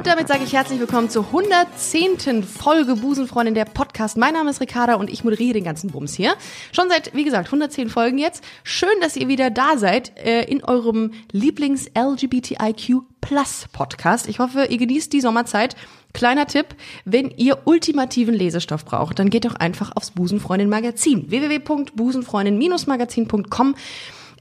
[0.00, 2.42] Und damit sage ich herzlich willkommen zur 110.
[2.42, 4.16] Folge Busenfreundin der Podcast.
[4.16, 6.32] Mein Name ist Ricarda und ich moderiere den ganzen Bums hier.
[6.72, 8.42] Schon seit, wie gesagt, 110 Folgen jetzt.
[8.64, 14.26] Schön, dass ihr wieder da seid äh, in eurem Lieblings-LGBTIQ Plus Podcast.
[14.26, 15.76] Ich hoffe, ihr genießt die Sommerzeit.
[16.14, 16.68] Kleiner Tipp,
[17.04, 21.30] wenn ihr ultimativen Lesestoff braucht, dann geht doch einfach aufs Busenfreundin Magazin.
[21.30, 23.74] www.busenfreundin-magazin.com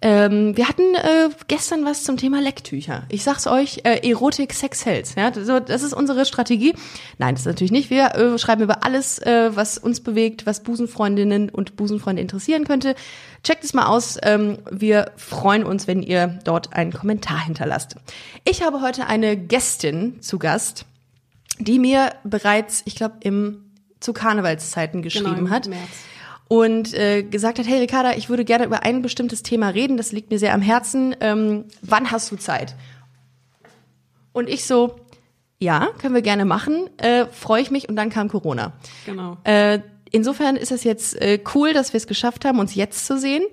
[0.02, 3.04] ähm, wir hatten äh, gestern was zum Thema Lecktücher.
[3.10, 5.16] Ich sag's euch, äh, Erotik, Sex hält.
[5.18, 6.74] Ja, so, das ist unsere Strategie.
[7.18, 7.90] Nein, das ist natürlich nicht.
[7.90, 12.96] Wir äh, schreiben über alles, äh, was uns bewegt, was Busenfreundinnen und Busenfreunde interessieren könnte.
[13.44, 14.18] Checkt es mal aus.
[14.24, 17.96] Ähm, wir freuen uns, wenn ihr dort einen Kommentar hinterlasst.
[18.46, 20.86] Ich habe heute eine Gästin zu Gast,
[21.60, 23.66] die mir bereits, ich glaube, im
[24.00, 25.90] zu Karnevalszeiten geschrieben Genau, im hat März.
[26.50, 30.12] Und äh, gesagt hat, hey Ricarda, ich würde gerne über ein bestimmtes Thema reden, das
[30.12, 31.16] liegt mir sehr am Herzen.
[31.22, 32.76] Ähm, wann hast du Zeit?
[34.34, 34.96] Und ich so,
[35.60, 37.88] ja, können wir gerne machen, äh, freue ich mich.
[37.88, 38.74] Und dann kam Corona.
[39.06, 39.38] Genau.
[39.44, 43.20] Äh, insofern ist es jetzt äh, cool, dass wir es geschafft haben, uns jetzt zu
[43.20, 43.44] sehen.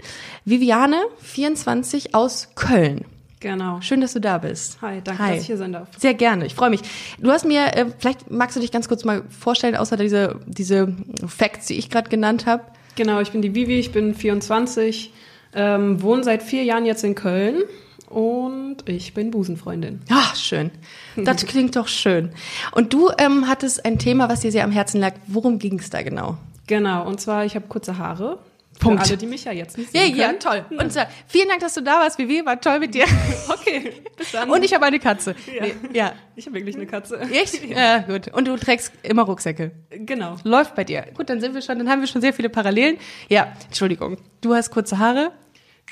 [0.47, 3.05] Viviane, 24 aus Köln.
[3.41, 3.83] Genau.
[3.83, 4.79] Schön, dass du da bist.
[4.81, 5.33] Hi, danke, Hi.
[5.33, 5.89] dass ich hier sein darf.
[5.99, 6.81] Sehr gerne, ich freue mich.
[7.19, 10.97] Du hast mir, äh, vielleicht magst du dich ganz kurz mal vorstellen, außer diese, diese
[11.27, 12.65] Facts, die ich gerade genannt habe.
[12.97, 15.13] Genau, ich bin die Vivi, ich bin 24,
[15.55, 17.63] ähm, wohne seit vier Jahren jetzt in Köln
[18.09, 20.01] und ich bin Busenfreundin.
[20.11, 20.71] Ah, schön.
[21.17, 22.31] Das klingt doch schön.
[22.73, 25.13] Und du ähm, hattest ein Thema, was dir sehr am Herzen lag.
[25.27, 26.39] Worum ging es da genau?
[26.67, 28.39] Genau, und zwar, ich habe kurze Haare.
[28.79, 29.03] Punkt.
[29.03, 30.41] Für alle, die mich ja jetzt nicht Ja, sehen ja, können.
[30.41, 30.65] toll.
[30.79, 32.45] Und zwar, vielen Dank, dass du da warst, Vivi.
[32.45, 33.05] War toll mit dir.
[33.49, 34.51] Okay, bis dann.
[34.51, 35.35] Und ich habe eine Katze.
[35.53, 35.63] Ja.
[35.67, 36.13] Nee, ja.
[36.37, 37.19] Ich habe wirklich eine Katze.
[37.21, 37.65] Echt?
[37.69, 38.29] Ja, gut.
[38.33, 39.73] Und du trägst immer Rucksäcke.
[39.91, 40.37] Genau.
[40.45, 41.05] Läuft bei dir.
[41.15, 42.97] Gut, dann sind wir schon, dann haben wir schon sehr viele Parallelen.
[43.29, 44.19] Ja, Entschuldigung.
[44.41, 45.33] Du hast kurze Haare.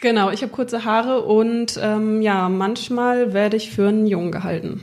[0.01, 4.81] Genau, ich habe kurze Haare und ähm, ja, manchmal werde ich für einen Jungen gehalten.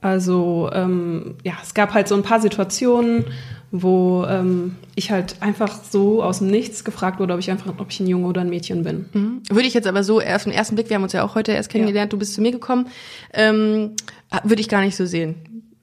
[0.00, 3.26] Also ähm, ja, es gab halt so ein paar Situationen,
[3.70, 7.90] wo ähm, ich halt einfach so aus dem Nichts gefragt wurde, ob ich einfach, ob
[7.90, 9.06] ich ein Junge oder ein Mädchen bin.
[9.50, 11.52] Würde ich jetzt aber so auf den ersten Blick, wir haben uns ja auch heute
[11.52, 12.86] erst kennengelernt, du bist zu mir gekommen,
[13.34, 13.96] ähm,
[14.44, 15.34] würde ich gar nicht so sehen.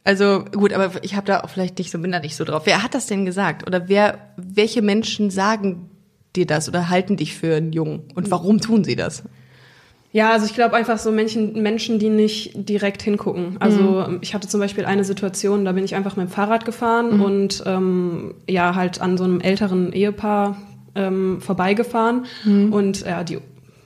[0.04, 2.62] Also gut, aber ich habe da auch vielleicht nicht so, bin da nicht so drauf.
[2.66, 3.68] Wer hat das denn gesagt?
[3.68, 5.90] Oder wer, welche Menschen sagen
[6.34, 8.04] dir das oder halten dich für einen Jungen?
[8.16, 9.24] Und warum tun sie das?
[10.18, 13.58] Ja, also ich glaube einfach so Menschen, Menschen, die nicht direkt hingucken.
[13.60, 16.66] Also ähm, ich hatte zum Beispiel eine Situation, da bin ich einfach mit dem Fahrrad
[16.66, 20.58] gefahren und ähm, ja, halt an so einem älteren Ehepaar
[20.96, 22.26] ähm, vorbeigefahren.
[22.72, 23.38] Und ja, die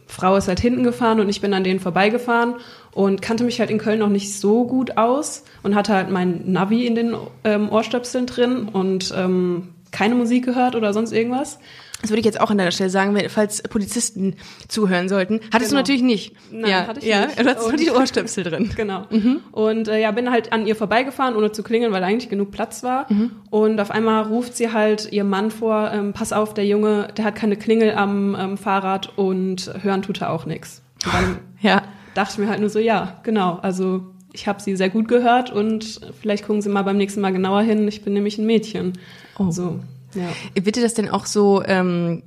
[0.07, 2.53] Frau ist halt hinten gefahren und ich bin an denen vorbeigefahren
[2.93, 6.49] und kannte mich halt in Köln noch nicht so gut aus und hatte halt mein
[6.49, 7.13] Navi in den
[7.43, 11.59] ähm, Ohrstöpseln drin und ähm, keine Musik gehört oder sonst irgendwas.
[12.01, 14.35] Das würde ich jetzt auch an deiner Stelle sagen, falls Polizisten
[14.67, 15.39] zuhören sollten.
[15.53, 15.79] Hattest du Genau.
[15.81, 16.35] natürlich nicht.
[16.51, 17.39] Nein, ja, hatte ich ja, nicht.
[17.39, 18.69] Du hattest nur die Ohrstöpsel drin.
[18.75, 19.05] Genau.
[19.51, 22.81] Und äh, ja, bin halt an ihr vorbeigefahren, ohne zu klingeln, weil eigentlich genug Platz
[22.83, 23.07] war.
[23.51, 27.25] Und auf einmal ruft sie halt ihr Mann vor, ähm, pass auf, der Junge, der
[27.25, 30.81] hat keine Klingel am ähm, Fahrrad und hören tut er auch nichts.
[31.05, 31.83] Und dann Ja.
[32.15, 34.03] dachte ich mir halt nur so, ja, genau, also
[34.33, 37.61] ich habe sie sehr gut gehört und vielleicht gucken Sie mal beim nächsten Mal genauer
[37.61, 38.93] hin, ich bin nämlich ein Mädchen.
[39.37, 39.51] Oh.
[39.51, 39.79] So,
[40.15, 40.63] ja.
[40.65, 42.23] Wird dir das denn auch so, ähm,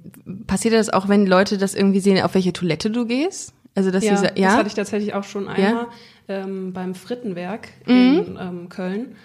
[0.46, 3.52] passiert das auch, wenn Leute das irgendwie sehen, auf welche Toilette du gehst?
[3.74, 4.52] Also, dass Ja, sie sa- das ja?
[4.56, 5.88] hatte ich tatsächlich auch schon einmal Ja?
[6.28, 7.94] ähm, beim Frittenwerk Mhm.
[7.94, 9.16] in ähm, Köln.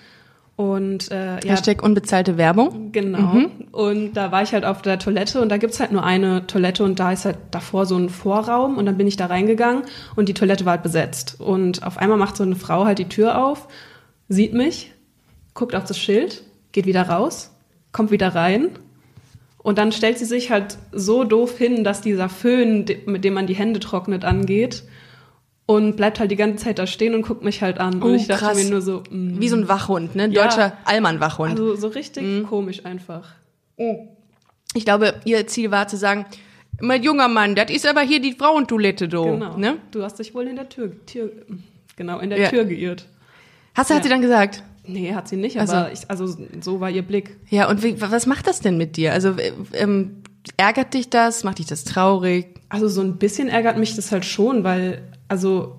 [0.56, 2.92] Und äh, ja, Hashtag unbezahlte Werbung.
[2.92, 3.44] Genau.
[3.72, 6.84] Und da war ich halt auf der Toilette und da gibt's halt nur eine Toilette
[6.84, 9.84] und da ist halt davor so ein Vorraum und dann bin ich da reingegangen
[10.18, 11.40] und die Toilette war halt besetzt.
[11.40, 13.70] Und auf einmal macht so eine Frau halt die Tür auf,
[14.28, 14.92] sieht mich,
[15.54, 16.44] guckt auf das Schild,
[16.74, 17.52] geht wieder raus,
[17.92, 18.70] kommt wieder rein
[19.58, 23.48] und dann stellt sie sich halt so doof hin, dass dieser Föhn, mit dem man
[23.48, 24.84] die Hände trocknet, angeht
[25.66, 28.02] und bleibt halt die ganze Zeit da stehen und guckt mich halt an.
[28.02, 28.58] Oh, und ich dachte krass.
[28.64, 30.28] mir nur so, mm, Wie so ein Wachhund, ne?
[30.32, 30.44] Ja.
[30.44, 31.52] Deutscher Allmann-Wachhund.
[31.52, 32.48] also so richtig Mhm.
[32.48, 33.30] komisch einfach.
[34.76, 36.26] ich glaube, ihr Ziel war zu sagen,
[36.82, 39.24] mein junger Mann, das ist aber hier die Frauentoilette, do.
[39.24, 39.58] Genau.
[39.58, 39.78] Ne?
[39.92, 41.32] Du hast dich wohl in der Tür, Tür
[41.96, 42.50] genau, in der Ja.
[42.50, 43.06] Tür geirrt.
[43.76, 44.04] Hast du, hat Ja.
[44.04, 44.64] sie dann gesagt?
[44.92, 47.38] Nee, hat sie nicht, Also- aber ich, also so war ihr Blick.
[47.50, 49.14] Ja, und wie, was macht das denn mit dir?
[49.14, 50.24] Also, äh, ähm,
[50.58, 51.44] ärgert dich das?
[51.44, 52.48] Macht dich das traurig?
[52.70, 55.76] Also so ein bisschen ärgert mich das halt schon, weil, also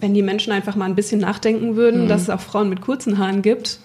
[0.00, 3.18] wenn die Menschen einfach mal ein bisschen nachdenken würden, dass es auch Frauen mit kurzen
[3.18, 3.78] Haaren gibt,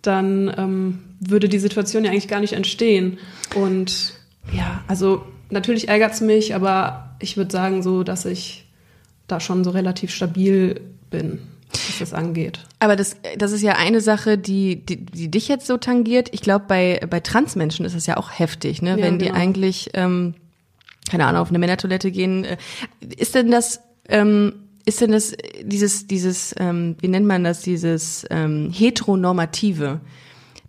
[0.00, 3.18] dann ähm, würde die Situation ja eigentlich gar nicht entstehen.
[3.54, 4.14] Und
[4.52, 8.66] ja, also natürlich ärgert's mich, aber ich würde sagen so, dass ich
[9.28, 11.40] da schon so relativ stabil bin.
[11.72, 12.60] Was das angeht.
[12.78, 16.28] Aber das, das ist ja eine Sache, die, die, die dich jetzt so tangiert.
[16.32, 18.90] Ich glaube, bei, bei Transmenschen ist das ja auch heftig, ne?
[18.90, 19.38] Ja, Wenn die genau.
[19.38, 20.34] eigentlich, ähm,
[21.10, 22.44] keine Ahnung, auf eine Männertoilette gehen.
[22.44, 22.56] Äh,
[23.16, 24.54] Ist denn das, ähm,
[24.84, 25.32] ist denn das
[25.62, 30.00] dieses, dieses, ähm, wie nennt man das, dieses ähm, heteronormative?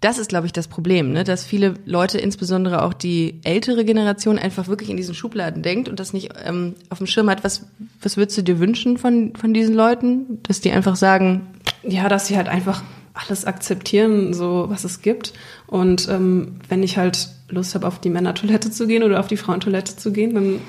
[0.03, 1.23] Das ist, glaube ich, das Problem, ne?
[1.23, 5.97] dass viele Leute, insbesondere auch die ältere Generation, einfach wirklich in diesen Schubladen denkt und
[5.97, 7.45] das nicht ähm, auf dem Schirm hat.
[7.45, 7.67] Was,
[8.01, 10.43] was würdest du dir wünschen von, von diesen Leuten?
[10.43, 11.47] Dass die einfach sagen,
[11.83, 12.83] Ja, dass sie halt einfach
[13.13, 15.31] alles akzeptieren, so was es gibt.
[15.67, 19.37] Und ähm, wenn ich halt Lust habe, auf die Männertoilette zu gehen oder auf die
[19.37, 20.59] Frauentoilette zu gehen, dann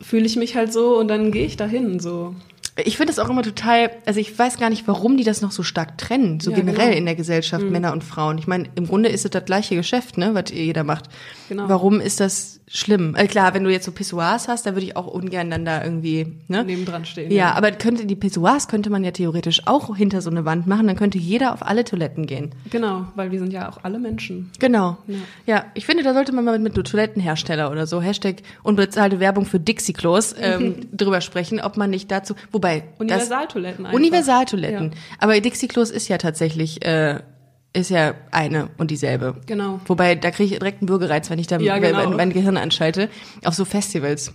[0.00, 2.00] fühle ich mich halt so und dann gehe ich dahin.
[2.00, 2.34] So.
[2.84, 5.50] Ich finde das auch immer total, also ich weiß gar nicht, warum die das noch
[5.52, 6.98] so stark trennen, so Ja, generell genau.
[6.98, 8.38] in der Gesellschaft, Männer und Frauen.
[8.38, 11.04] Ich meine, im Grunde ist es das gleiche Geschäft, ne, was jeder macht.
[11.48, 11.68] Genau.
[11.68, 13.16] Warum ist das schlimm?
[13.16, 15.82] Äh, klar, wenn du jetzt so Pissoirs hast, da würde ich auch ungern dann da
[15.82, 16.64] irgendwie, ne?
[16.64, 17.32] Nebendran stehen.
[17.32, 20.86] Ja, aber könnte die Pissoirs könnte man ja theoretisch auch hinter so eine Wand machen,
[20.86, 22.54] dann könnte jeder auf alle Toiletten gehen.
[22.70, 24.50] Genau, weil wir sind ja auch alle Menschen.
[24.60, 24.98] Genau.
[25.08, 25.16] Ja.
[25.46, 29.44] Ja, ich finde, da sollte man mal mit, mit Toilettenhersteller oder so, Hashtag unbezahlte Werbung
[29.46, 33.98] für Dixie-Klos, ähm, drüber sprechen, ob man nicht dazu, wobei, Universaltoiletten einfach.
[33.98, 34.92] Universaltoiletten.
[34.92, 34.98] Ja.
[35.18, 37.20] Aber Dixie-Klos ist ja tatsächlich, äh,
[37.72, 39.36] ist ja eine und dieselbe.
[39.46, 39.80] Genau.
[39.86, 42.08] Wobei, da kriege ich direkt einen Bürgerreiz, wenn ich da Ja, genau.
[42.08, 43.08] mein, mein Gehirn anschalte,
[43.44, 44.32] auf so Festivals.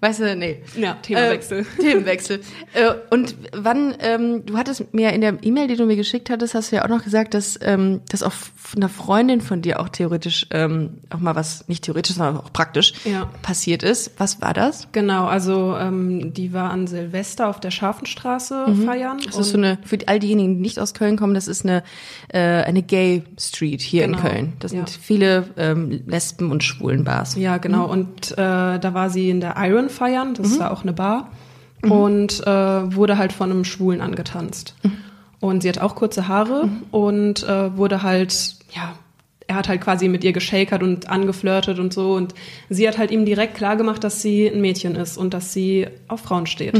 [0.00, 0.62] Weißt du, nee.
[0.76, 1.60] Ja, Themawechsel.
[1.60, 2.40] Äh, Themenwechsel.
[2.74, 6.54] äh, und wann, ähm, du hattest mir in der E-Mail, die du mir geschickt hattest,
[6.54, 8.32] hast du ja auch noch gesagt, dass, ähm, dass auch
[8.76, 12.94] einer Freundin von dir auch theoretisch ähm, auch mal was, nicht theoretisch, sondern auch praktisch
[13.04, 13.28] Ja.
[13.42, 14.12] passiert ist.
[14.18, 14.88] Was war das?
[14.92, 19.18] Genau, also ähm, die war an Silvester auf der Scharfenstraße feiern.
[19.26, 21.82] Das ist so eine, für all diejenigen, die nicht aus Köln kommen, das ist eine,
[22.28, 24.22] äh, eine Gay Street hier in Genau.
[24.22, 24.52] Köln.
[24.60, 24.96] Das sind Ja.
[25.00, 27.36] viele ähm, Lesben- und Schwulenbars.
[27.36, 27.86] Ja, genau.
[27.90, 31.30] Und äh, da war sie in der Iron feiern, das ist da auch eine Bar.
[31.82, 34.74] Und äh, wurde halt von einem Schwulen angetanzt.
[35.40, 38.92] Und sie hat auch kurze Haare und äh, wurde halt, ja,
[39.46, 42.12] er hat halt quasi mit ihr geschakert und angeflirtet und so.
[42.12, 42.34] Und
[42.68, 45.86] sie hat halt ihm direkt klar gemacht, dass sie ein Mädchen ist und dass sie
[46.06, 46.74] auf Frauen steht.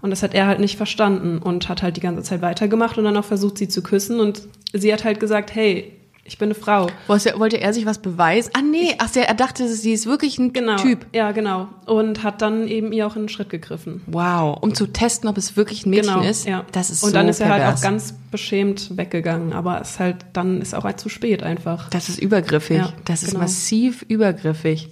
[0.00, 3.04] Und das hat er halt nicht verstanden und hat halt die ganze Zeit weitergemacht und
[3.04, 4.18] dann auch versucht, sie zu küssen.
[4.18, 5.92] Und sie hat halt gesagt, hey,
[6.28, 6.88] ich bin eine Frau.
[7.06, 8.50] Wollte, er sich was beweisen?
[8.52, 10.76] Ah nee, ach, er dachte, sie ist wirklich ein Genau.
[10.76, 11.06] Typ.
[11.14, 11.68] Ja, genau.
[11.86, 14.02] Und hat dann eben ihr auch in den Schritt gegriffen.
[14.06, 16.46] Wow, um zu testen, ob es wirklich ein Mädchen ist.
[16.46, 16.66] ja.
[16.72, 19.54] Das ist Und so dann ist er halt auch ganz beschämt weggegangen.
[19.54, 21.88] Aber es ist halt, dann ist auch halt zu spät einfach.
[21.88, 22.76] Das ist übergriffig.
[22.76, 23.40] Ja, das ist genau.
[23.44, 24.90] massiv übergriffig.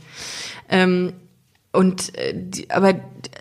[0.70, 1.12] Ähm,
[1.72, 2.94] und äh, die, aber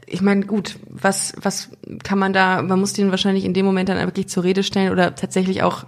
[0.05, 1.69] ich meine, gut, was was
[2.03, 2.61] kann man da?
[2.61, 5.85] Man muss den wahrscheinlich in dem Moment dann wirklich zur Rede stellen oder tatsächlich auch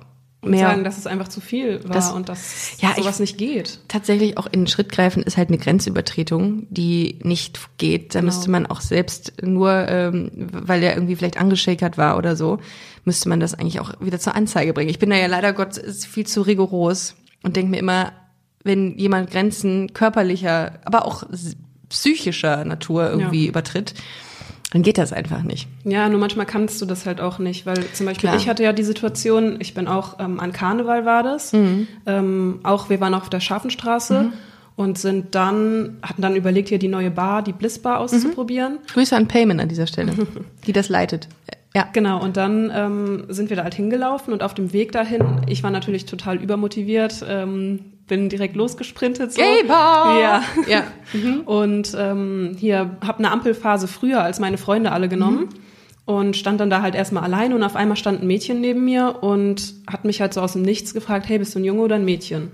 [0.48, 3.38] mehr sagen, dass es einfach zu viel war Das- und dass Ja, ich- sowas nicht
[3.38, 3.80] geht.
[3.88, 8.16] tatsächlich auch in den Schritt greifen ist halt eine Grenzübertretung, die nicht geht.
[8.16, 8.32] Da Genau.
[8.34, 12.60] müsste man auch selbst nur, ähm, weil er irgendwie vielleicht angeschakert war oder so,
[13.06, 14.90] müsste man das eigentlich auch wieder zur Anzeige bringen.
[14.90, 18.12] Ich bin da ja leider Gott viel zu rigoros und denke mir immer,
[18.64, 21.24] wenn jemand Grenzen körperlicher, aber auch
[21.90, 23.50] psychischer Natur irgendwie Ja.
[23.50, 23.94] übertritt,
[24.72, 25.68] dann geht das einfach nicht.
[25.86, 28.36] Ja, nur manchmal kannst du das halt auch nicht, weil zum Beispiel Klar.
[28.42, 31.88] ich hatte ja die Situation, ich bin auch ähm, an Karneval war das, Mhm.
[32.06, 34.32] ähm, auch wir waren auf der Scharfenstraße
[34.76, 38.80] und sind dann, hatten dann überlegt, hier die neue Bar, die Bliss Bar auszuprobieren.
[38.94, 40.12] Grüße an Payment an dieser Stelle,
[40.68, 41.28] die das leitet.
[41.76, 41.88] Ja.
[41.94, 45.64] Genau, und dann ähm, sind wir da halt hingelaufen und auf dem Weg dahin, ich
[45.64, 49.34] war natürlich total übermotiviert, ähm, bin direkt losgesprintet.
[49.34, 49.42] So.
[49.42, 50.20] Gay Bar!
[50.20, 50.44] Ja.
[50.68, 50.84] Ja.
[51.46, 55.50] Und ähm, hier habe eine Ampelphase früher als meine Freunde alle genommen
[56.06, 59.18] und stand dann da halt erstmal allein und auf einmal stand ein Mädchen neben mir
[59.22, 61.96] und hat mich halt so aus dem Nichts gefragt, hey, bist du ein Junge oder
[61.96, 62.52] ein Mädchen?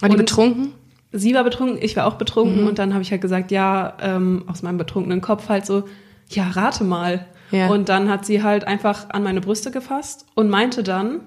[0.00, 0.72] War die Und- betrunken?
[1.16, 4.42] Sie war betrunken, ich war auch betrunken und dann habe ich halt gesagt, ja, ähm,
[4.48, 5.84] aus meinem betrunkenen Kopf halt so,
[6.28, 7.26] ja, rate mal.
[7.52, 7.68] Ja.
[7.68, 11.20] Und dann hat sie halt einfach an meine Brüste gefasst und meinte dann,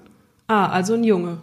[0.46, 1.38] ah, also ein Junge.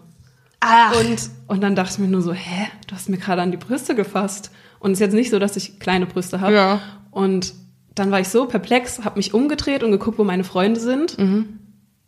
[0.59, 0.99] Ach.
[0.99, 3.57] Und, und dann dachte ich mir nur so, hä, du hast mir gerade an die
[3.57, 4.51] Brüste gefasst.
[4.79, 6.53] Und es ist jetzt nicht so, dass ich kleine Brüste habe.
[6.53, 6.79] Ja.
[7.11, 7.53] Und
[7.95, 11.17] dann war ich so perplex, habe mich umgedreht und geguckt, wo meine Freunde sind.
[11.17, 11.59] Mhm.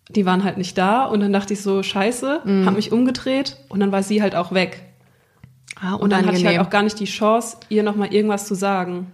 [0.09, 1.05] Die waren halt nicht da.
[1.05, 2.65] Und dann dachte ich so, scheiße, Mhm.
[2.65, 4.83] habe mich umgedreht und dann war sie halt auch weg.
[5.79, 8.55] Ah, Und dann hatte ich halt auch gar nicht die Chance, ihr nochmal irgendwas zu
[8.55, 9.11] sagen.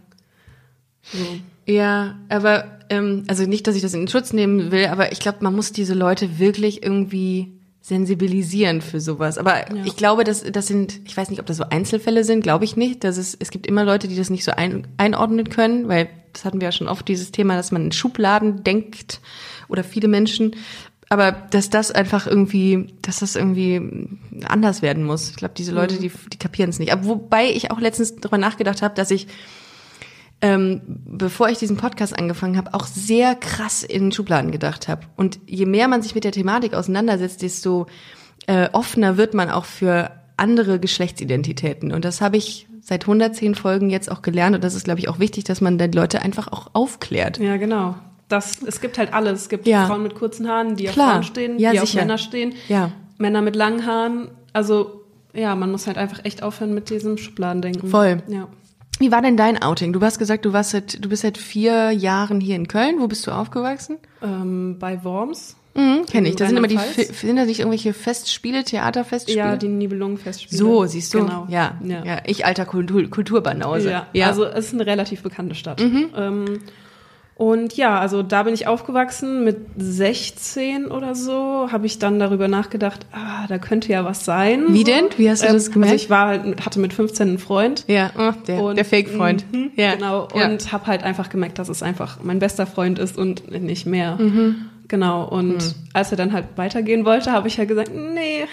[1.01, 1.17] So.
[1.65, 5.39] Ja, aber ähm, also nicht, dass ich das in Schutz nehmen will, aber ich glaube,
[5.41, 9.37] man muss diese Leute wirklich irgendwie sensibilisieren für sowas.
[9.37, 12.63] Aber ich glaube, dass das sind, ich weiß nicht, ob das so Einzelfälle sind, glaube
[12.63, 13.03] ich nicht.
[13.03, 16.45] Dass es, es gibt immer Leute, die das nicht so ein, einordnen können, weil das
[16.45, 19.19] hatten wir ja schon oft dieses Thema, dass man in Schubladen denkt
[19.67, 20.55] oder viele Menschen.
[21.09, 24.07] Aber dass das einfach irgendwie, dass das irgendwie
[24.45, 25.31] anders werden muss.
[25.31, 26.93] Ich glaube, diese Leute, die, die kapieren es nicht.
[26.93, 29.27] Aber wobei ich auch letztens darüber nachgedacht habe, dass ich
[30.43, 35.03] ähm, bevor ich diesen Podcast angefangen habe, auch sehr krass in Schubladen gedacht habe.
[35.15, 37.87] Und je mehr man sich mit der Thematik auseinandersetzt, desto
[38.47, 41.93] äh, offener wird man auch für andere Geschlechtsidentitäten.
[41.93, 44.53] Und das habe ich seit 110 Folgen jetzt auch gelernt.
[44.55, 47.37] Und das ist, glaube ich, auch wichtig, dass man dann Leute einfach auch aufklärt.
[47.37, 47.95] Ja, genau.
[48.27, 49.43] Das, es gibt halt alles.
[49.43, 49.85] Es gibt Ja.
[49.87, 51.05] Frauen mit kurzen Haaren, die Klar.
[51.07, 51.99] auf Frauen stehen, Ja, die sicher.
[51.99, 52.53] auf Männer stehen.
[52.67, 52.91] Ja.
[53.17, 54.27] Männer mit langen Haaren.
[54.51, 57.89] Also, ja, man muss halt einfach echt aufhören mit diesem Schubladendenken.
[57.89, 58.21] Voll.
[58.27, 58.49] Ja.
[58.99, 59.91] Wie war denn dein Outing?
[59.93, 62.97] Du hast gesagt, du warst seit, du bist seit vier Jahren hier in Köln.
[62.99, 63.97] Wo bist du aufgewachsen?
[64.21, 65.55] Ähm, bei Worms.
[65.75, 66.35] Mhm, Kenne ich.
[66.35, 69.37] Da sind immer die, sind da nicht irgendwelche Festspiele, Theaterfestspiele?
[69.37, 70.55] Ja, die Nibelungenfestspiele.
[70.57, 71.19] So, siehst du?
[71.19, 71.47] Genau.
[71.49, 72.05] Ja, ja.
[72.05, 72.17] ja.
[72.25, 73.89] Ich alter Kultur, Kulturbanause.
[74.13, 75.81] Ja, also es ist eine relativ bekannte Stadt.
[75.81, 76.59] Ähm,
[77.35, 82.47] und ja, also da bin ich aufgewachsen mit 16 oder so, habe ich dann darüber
[82.47, 84.65] nachgedacht, ah, da könnte ja was sein.
[84.69, 85.05] Wie denn?
[85.17, 85.93] Wie hast du das gemerkt?
[85.93, 87.85] Also ich war halt, hatte mit 15 einen Freund.
[87.87, 89.45] ja, oh, der, Und- der Fake-Freund.
[89.51, 89.95] Mhm, ja.
[89.95, 90.47] Genau, ja.
[90.47, 94.15] und habe halt einfach gemerkt, dass es einfach mein bester Freund ist und nicht mehr.
[94.17, 94.69] Mhm.
[94.87, 98.45] Genau, und als er dann halt weitergehen wollte, habe ich ja gesagt, nee,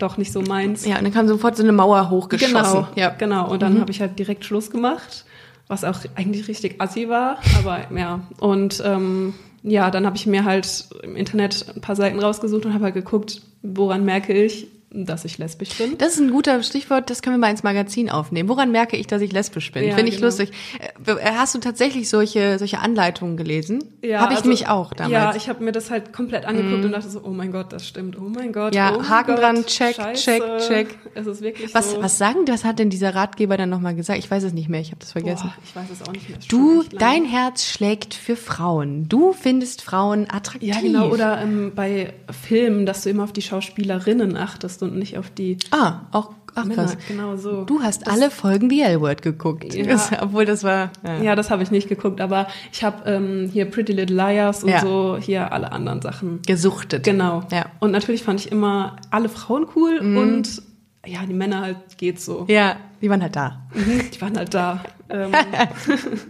[0.00, 0.84] doch nicht so meins.
[0.86, 2.54] ja, und dann kam sofort so eine Mauer hochgeschossen.
[2.56, 3.10] Genau, Ja.
[3.16, 3.50] genau.
[3.50, 5.24] Und dann habe ich halt direkt Schluss gemacht,
[5.68, 8.20] was auch eigentlich richtig assi war, aber ja.
[8.40, 12.74] Und ähm, ja, dann habe ich mir halt im Internet ein paar Seiten rausgesucht und
[12.74, 15.98] habe halt geguckt, woran merke ich, dass ich lesbisch bin.
[15.98, 18.48] Das ist ein guter Stichwort, das können wir mal ins Magazin aufnehmen.
[18.48, 19.84] Woran merke ich, dass ich lesbisch bin?
[19.84, 20.26] Ja, Finde ich genau.
[20.26, 20.50] lustig.
[20.80, 23.84] Äh, Hast du tatsächlich solche, solche Anleitungen gelesen?
[24.02, 25.12] Ja, Habe ich also- mich auch damals.
[25.12, 27.86] Ja, ich habe mir das halt komplett angeguckt und dachte so, oh mein Gott, das
[27.86, 28.74] stimmt, oh mein Gott.
[28.74, 30.22] Ja, oh Haken Gott, dran, check, Scheiße.
[30.24, 30.98] check, check.
[31.14, 32.02] Es ist wirklich was, so.
[32.02, 34.18] was sagen, was hat denn dieser Ratgeber dann nochmal gesagt?
[34.18, 35.52] Ich weiß es nicht mehr, ich habe das vergessen.
[35.54, 36.38] Boah, ich weiß es auch nicht mehr.
[36.48, 39.06] Du, dein Herz schlägt für Frauen.
[39.08, 40.74] Du findest Frauen attraktiv.
[40.74, 41.10] Ja, genau.
[41.10, 45.58] Oder ähm, bei Filmen, dass du immer auf die Schauspielerinnen achtest und nicht auf die
[45.70, 46.84] Ah, auch, ach Männer.
[46.84, 46.96] krass.
[47.08, 47.64] Genau so.
[47.64, 49.74] Du hast alle Folgen The L-Word geguckt.
[49.74, 49.84] Ja.
[49.86, 51.22] Das, obwohl das war, ja.
[51.22, 54.70] Ja, das habe ich nicht geguckt, aber ich habe ähm, hier Pretty Little Liars und
[54.70, 54.80] Ja.
[54.80, 56.40] so hier alle anderen Sachen.
[56.46, 57.04] gesuchtet.
[57.04, 57.42] Genau.
[57.50, 57.66] Ja.
[57.80, 60.62] Und natürlich fand ich immer alle Frauen cool und
[61.06, 62.44] ja, die Männer halt geht so.
[62.48, 63.62] Ja, die waren halt da.
[63.74, 64.82] Mhm, Die waren halt da.
[65.10, 65.32] Ähm,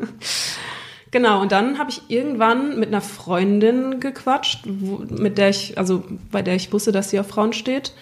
[1.11, 6.05] genau, und dann habe ich irgendwann mit einer Freundin gequatscht, wo, mit der ich, also
[6.31, 7.93] bei der ich wusste, dass sie auf Frauen steht.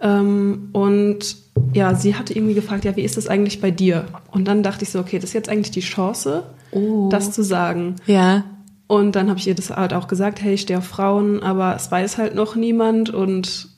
[0.00, 1.36] Ähm, und
[1.72, 4.06] ja, sie hatte irgendwie gefragt, ja, wie ist das eigentlich bei dir?
[4.30, 7.08] Und dann dachte ich so, okay, das ist jetzt eigentlich die Chance, Oh.
[7.08, 7.96] das zu sagen.
[8.06, 8.44] Ja.
[8.86, 11.74] Und dann habe ich ihr das halt auch gesagt, hey, ich stehe auf Frauen, aber
[11.76, 13.68] es weiß halt noch niemand und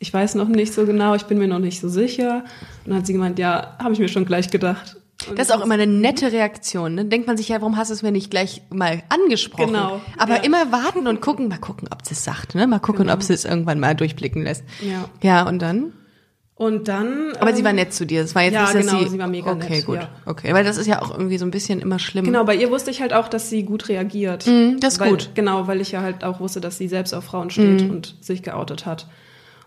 [0.00, 2.44] ich weiß noch nicht so genau, ich bin mir noch nicht so sicher.
[2.84, 4.96] Und dann hat sie gemeint, ja, habe ich mir schon gleich gedacht.
[5.28, 6.94] Und Das ist auch immer eine nette Reaktion.
[6.94, 7.04] Ne?
[7.04, 9.66] Denkt man sich ja, warum hast du es mir nicht gleich mal angesprochen?
[9.72, 10.42] Genau, Aber ja.
[10.42, 12.66] immer warten und gucken, mal gucken, ob sie es sagt, ne?
[12.66, 13.14] Mal gucken, Genau.
[13.14, 14.64] ob sie es irgendwann mal durchblicken lässt.
[14.80, 15.04] Ja.
[15.22, 15.92] Ja, und dann?
[16.54, 17.32] Und dann.
[17.40, 18.20] Aber sie ähm, war nett zu dir.
[18.22, 19.96] Es war jetzt ja, nicht, dass genau, sie, sie war mega okay, nett, gut.
[19.96, 20.10] ja.
[20.26, 22.26] Okay, weil das ist ja auch irgendwie so ein bisschen immer schlimm.
[22.26, 24.46] Genau, bei ihr wusste ich halt auch, dass sie gut reagiert.
[24.46, 25.30] Mhm, das ist weil, gut.
[25.34, 27.90] Genau, weil ich ja halt auch wusste, dass sie selbst auf Frauen steht Mhm.
[27.90, 29.06] und sich geoutet hat.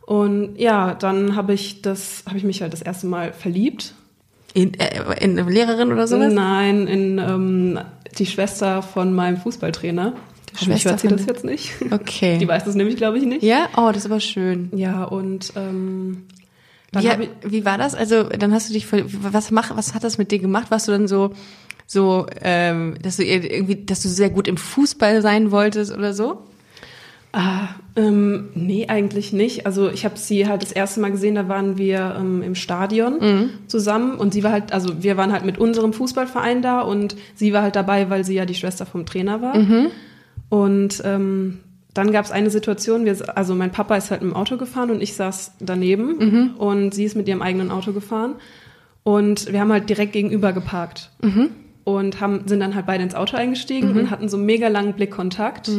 [0.05, 3.95] Und ja, dann habe ich das, habe ich mich halt das erste Mal verliebt.
[4.53, 6.31] In, äh, in Lehrerin oder sowas?
[6.31, 7.79] Nein, in ähm,
[8.17, 10.13] die Schwester von meinem Fußballtrainer.
[10.59, 11.73] Die Schwester hört sie das jetzt nicht.
[11.91, 12.37] Okay.
[12.37, 13.43] Die weiß das nämlich, glaube ich, nicht.
[13.43, 13.69] ja?
[13.75, 14.69] Oh, das ist aber schön.
[14.75, 16.27] Ja, und ähm,
[16.91, 17.95] dann Wie, habe ich, wie war das?
[17.95, 20.69] Also dann hast du dich voll, was mach, was hat das mit dir gemacht?
[20.69, 21.33] Warst du dann so
[21.87, 26.43] so ähm, dass du irgendwie dass du sehr gut im Fußball sein wolltest oder so?
[27.35, 29.65] Ah, ähm, nee, eigentlich nicht.
[29.65, 33.19] Also ich habe sie halt das erste Mal gesehen, da waren wir ähm, im Stadion
[33.19, 33.49] Mhm.
[33.67, 37.51] zusammen und sie war halt, also wir waren halt mit unserem Fußballverein da und sie
[37.51, 39.57] war halt dabei, weil sie ja die Schwester vom Trainer war.
[39.57, 39.87] Mhm.
[40.49, 41.59] Und ähm,
[41.95, 45.01] dann gab es eine Situation, wir, also mein Papa ist halt im Auto gefahren und
[45.01, 46.49] ich saß daneben Mhm.
[46.57, 48.35] und sie ist mit ihrem eigenen Auto gefahren
[49.01, 51.09] und wir haben halt direkt gegenüber geparkt.
[51.23, 51.49] Mhm.
[51.83, 55.69] Und haben, sind dann halt beide ins Auto eingestiegen und hatten so mega langen Blickkontakt.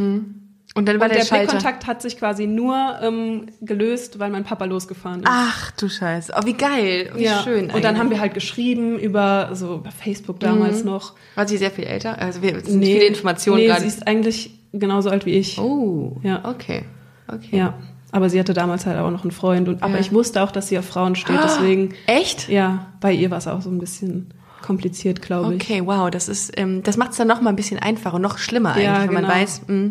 [0.77, 1.53] Und dann war Und der, der, Schalter.
[1.53, 5.29] Blickkontakt hat sich quasi nur ähm, gelöst, weil mein Papa losgefahren ist.
[5.31, 6.33] Ach du Scheiße.
[6.37, 7.13] Oh, wie geil.
[7.15, 7.43] Wie ja.
[7.45, 7.71] schön.
[7.71, 8.21] Und dann haben wir eigentlich.
[8.21, 11.15] halt geschrieben über so über Facebook damals noch.
[11.37, 12.19] War sie sehr viel älter?
[12.19, 13.83] Also wir sind viele Informationen nee, gerade.
[13.83, 15.59] sie ist eigentlich genauso alt wie ich.
[15.61, 16.17] Oh.
[16.25, 16.41] Ja.
[16.45, 16.83] Okay.
[17.29, 17.57] Okay.
[17.57, 17.75] Ja.
[18.11, 19.69] Aber sie hatte damals halt auch noch einen Freund.
[19.69, 20.01] Und, aber Ja.
[20.01, 21.39] ich wusste auch, dass sie auf Frauen steht.
[21.43, 22.49] Deswegen, Echt?
[22.49, 24.31] ja, bei ihr war es auch so ein bisschen
[24.63, 25.63] kompliziert, glaube ich.
[25.63, 28.23] Okay, wow, das ist ähm, das macht es dann noch mal ein bisschen einfacher und
[28.23, 29.35] noch schlimmer eigentlich, Ja, wenn man genau.
[29.35, 29.91] weiß, mh,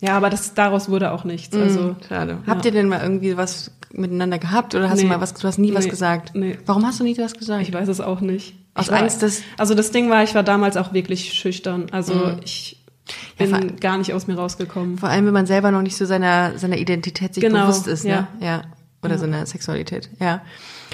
[0.00, 1.54] Ja, aber das, daraus wurde auch nichts.
[1.56, 2.38] Also, schade.
[2.46, 2.52] ja.
[2.52, 5.08] Habt ihr denn mal irgendwie was miteinander gehabt oder hast du Nee.
[5.12, 5.90] mal was du hast nie was Nee.
[5.90, 6.32] gesagt?
[6.34, 6.58] Nee.
[6.64, 7.62] Warum hast du nie was gesagt?
[7.62, 8.54] Ich weiß es auch nicht.
[8.74, 11.86] Aus Ich war, Angst, dass- Also das Ding war, ich war damals auch wirklich schüchtern.
[11.90, 12.78] Also ich
[13.38, 14.96] Ja, bin vor- gar nicht aus mir rausgekommen.
[14.98, 18.04] Vor allem, wenn man selber noch nicht so seiner seiner Identität sich Genau, bewusst ist,
[18.04, 18.10] ne?
[18.10, 18.28] ja.
[18.40, 18.62] Ja.
[19.02, 20.42] oder so einer Sexualität, ja.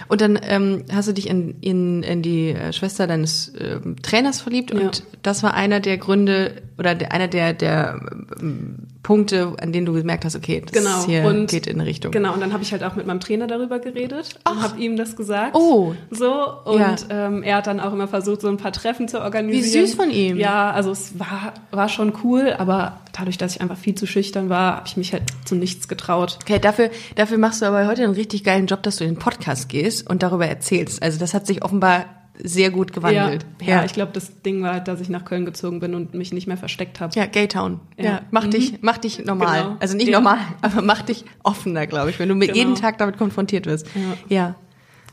[0.09, 4.41] Und dann ähm, hast du dich in, in, in die äh, Schwester deines ähm, Trainers
[4.41, 4.81] verliebt Ja.
[4.81, 8.01] und das war einer der Gründe oder der, einer der, der
[8.41, 11.07] ähm, Punkte, an denen du gemerkt hast, okay, das Genau.
[11.07, 12.11] hier Und- geht in eine Richtung.
[12.13, 14.97] Genau, und dann habe ich halt auch mit meinem Trainer darüber geredet und habe ihm
[14.97, 15.55] das gesagt.
[15.55, 15.95] Oh.
[16.11, 16.33] So,
[16.65, 16.97] und Ja.
[17.09, 19.87] ähm, er hat dann auch immer versucht, so ein paar Treffen zu organisieren.
[19.87, 20.37] süß von ihm.
[20.39, 24.49] Ja, also es war, war schon cool, aber dadurch, dass ich einfach viel zu schüchtern
[24.51, 26.39] war, habe ich mich halt zu nichts getraut.
[26.43, 29.19] Okay, dafür, dafür machst du aber heute einen richtig geilen Job, dass du in den
[29.19, 31.03] Podcast gehst und darüber erzählst.
[31.03, 32.05] Also das hat sich offenbar
[32.43, 33.45] sehr gut gewandelt.
[33.63, 36.15] Ja, ja, ich glaube, das Ding war halt, dass ich nach Köln gezogen bin und
[36.15, 37.15] mich nicht mehr versteckt habe.
[37.15, 37.81] Ja, Gaytown.
[37.97, 38.21] Ja, Ja.
[38.31, 38.51] mach Mhm.
[38.51, 39.63] dich, mach dich normal.
[39.63, 39.77] Genau.
[39.81, 40.19] Also nicht Ja.
[40.19, 42.59] normal, aber mach dich offener, glaube ich, wenn du mit Genau.
[42.59, 43.87] jeden Tag damit konfrontiert wirst.
[44.29, 44.55] Ja.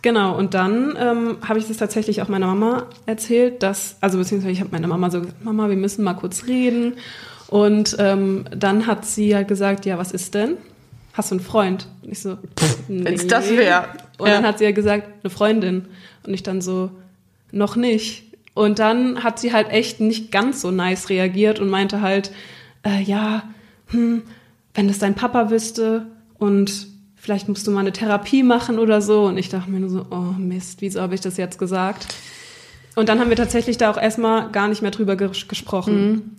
[0.01, 4.51] Genau, und dann ähm, habe ich das tatsächlich auch meiner Mama erzählt, dass, also beziehungsweise
[4.51, 6.95] ich habe meiner Mama so gesagt, Mama, wir müssen mal kurz reden.
[7.47, 10.57] Und ähm, dann hat sie halt gesagt, ja, was ist denn?
[11.13, 11.87] Hast du einen Freund?
[12.01, 12.37] Und ich so,
[12.89, 13.87] wenn's das wär.
[14.17, 14.33] Und Ja.
[14.35, 15.85] dann hat sie ja gesagt, eine Freundin.
[16.25, 16.89] Und ich dann so,
[17.53, 18.23] noch nicht.
[18.53, 22.31] Und dann hat sie halt echt nicht ganz so nice reagiert und meinte halt,
[22.85, 23.43] äh, ja,
[23.87, 24.21] hm,
[24.75, 26.07] wenn das dein Papa wüsste
[26.37, 29.23] und vielleicht musst du mal eine Therapie machen oder so.
[29.23, 32.07] Und ich dachte mir nur so, oh Mist, wieso habe ich das jetzt gesagt?
[32.95, 36.37] Und dann haben wir tatsächlich da auch erstmal gar nicht mehr drüber ges gesprochen.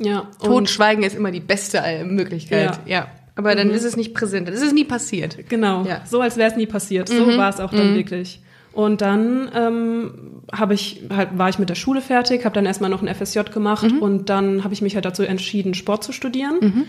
[0.00, 0.28] Ja.
[0.40, 2.80] und- Totschweigen ist immer die beste Möglichkeit.
[2.86, 2.98] Ja.
[3.00, 3.06] Ja.
[3.36, 4.48] Aber dann ist es nicht präsent.
[4.48, 5.48] Das ist nie passiert.
[5.48, 6.02] Genau, Ja.
[6.04, 7.08] so als wäre es nie passiert.
[7.08, 8.40] So war es auch dann wirklich.
[8.74, 12.90] Und dann ähm, habe ich halt war ich mit der Schule fertig, habe dann erstmal
[12.90, 16.86] noch ein FSJ gemacht und dann habe ich mich halt dazu entschieden, Sport zu studieren.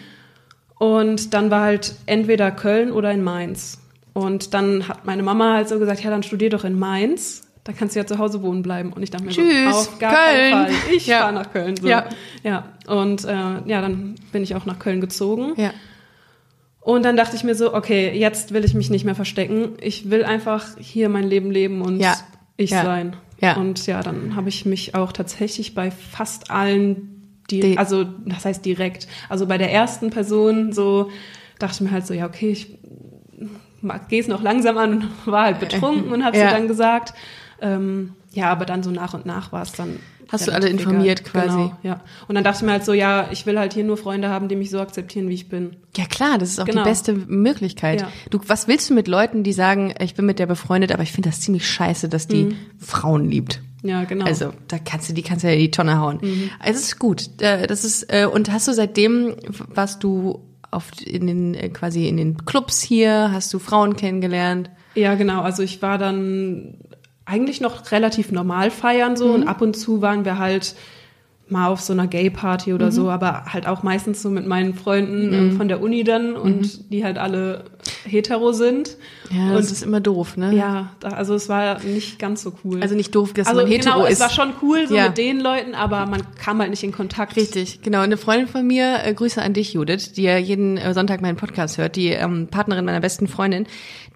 [0.78, 3.80] Und dann war halt entweder Köln oder in Mainz.
[4.14, 7.44] Und dann hat meine Mama halt so gesagt, ja, dann studier doch in Mainz.
[7.64, 8.94] Da kannst du ja zu Hause wohnen bleiben.
[8.94, 10.52] Und ich dachte mir Tschüss, so, auf gar Köln.
[10.52, 10.94] keinen Fall.
[10.96, 11.20] Ich Ja.
[11.22, 11.76] fahre nach Köln.
[11.78, 11.88] So.
[11.88, 12.06] Ja.
[12.44, 12.66] ja.
[12.88, 13.32] Und äh,
[13.66, 15.54] ja, dann bin ich auch nach Köln gezogen.
[15.60, 15.72] Ja.
[16.86, 19.70] Und dann dachte ich mir so, okay, jetzt will ich mich nicht mehr verstecken.
[19.82, 22.16] Ich will einfach hier mein Leben leben und Ja.
[22.58, 22.84] ich Ja.
[22.84, 23.16] sein.
[23.42, 23.56] Ja.
[23.58, 28.64] Und ja, dann habe ich mich auch tatsächlich bei fast allen, die, also das heißt
[28.64, 31.10] direkt, also bei der ersten Person so
[31.58, 32.78] dachte ich mir halt so, ja, okay, ich
[34.10, 36.52] gehe es noch langsam an und war halt betrunken und habe Ja.
[36.52, 37.16] dann gesagt.
[37.62, 40.00] Ähm, ja, aber dann so nach und nach war es dann.
[40.32, 41.48] Hast du alle informiert quasi?
[41.58, 42.02] Genau, ja.
[42.28, 44.48] Und dann dachte ich mir halt so, ja, ich will halt hier nur Freunde haben,
[44.48, 45.76] die mich so akzeptieren, wie ich bin.
[45.96, 46.84] Ja klar, das ist auch Genau.
[46.84, 48.02] die beste Möglichkeit.
[48.02, 48.12] Ja.
[48.30, 51.12] Du, was willst du mit Leuten, die sagen, ich bin mit der befreundet, aber ich
[51.12, 53.62] finde das ziemlich scheiße, dass die Frauen liebt?
[53.84, 54.26] Ja, genau.
[54.26, 56.20] Also da kannst du, die kannst du ja in die Tonne hauen.
[56.60, 57.30] Also es ist gut.
[57.40, 59.36] Äh, Das ist äh, und hast du seitdem
[59.74, 60.40] warst du
[60.72, 64.72] auf in den äh, quasi in den Clubs hier, hast du Frauen kennengelernt?
[64.96, 65.42] Ja, genau.
[65.42, 66.80] Also ich war dann
[67.26, 69.34] eigentlich noch relativ normal feiern so Mhm.
[69.34, 70.76] und ab und zu waren wir halt
[71.48, 72.92] mal auf so einer Gay-Party oder Mhm.
[72.92, 76.92] so, aber halt auch meistens so mit meinen Freunden ähm, von der Uni dann und
[76.92, 77.66] die halt alle
[78.06, 78.98] hetero sind.
[79.32, 80.54] Ja, und das ist immer doof, ne?
[80.54, 82.82] ja, also es war nicht ganz so cool.
[82.82, 84.14] Also nicht doof, dass also man hetero genau, ist.
[84.14, 85.08] es war schon cool so Ja.
[85.08, 87.36] mit den Leuten, aber man kam halt nicht in Kontakt.
[87.36, 88.02] Richtig, genau.
[88.02, 91.38] Eine Freundin von mir, äh, Grüße an dich, Judith, die ja jeden äh, Sonntag meinen
[91.38, 93.66] Podcast hört, die ähm, Partnerin meiner besten Freundin,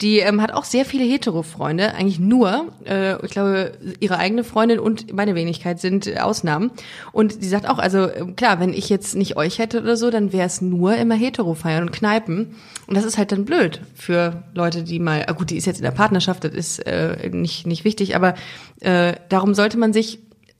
[0.01, 4.79] die ähm, hat auch sehr viele Hetero-Freunde, eigentlich nur, äh, ich glaube, ihre eigene Freundin
[4.79, 6.71] und meine Wenigkeit sind Ausnahmen.
[7.11, 10.09] Und die sagt auch, also äh, klar, wenn ich jetzt nicht euch hätte oder so,
[10.11, 12.55] dann wäre es nur immer Hetero-Feiern und Kneipen.
[12.87, 13.58] Und das ist halt dann blöd
[13.95, 17.29] für Leute, die mal, ah gut, die ist jetzt in der Partnerschaft, das ist äh,
[17.31, 18.35] nicht, nicht wichtig, aber
[18.81, 20.19] äh, darum sollte man sich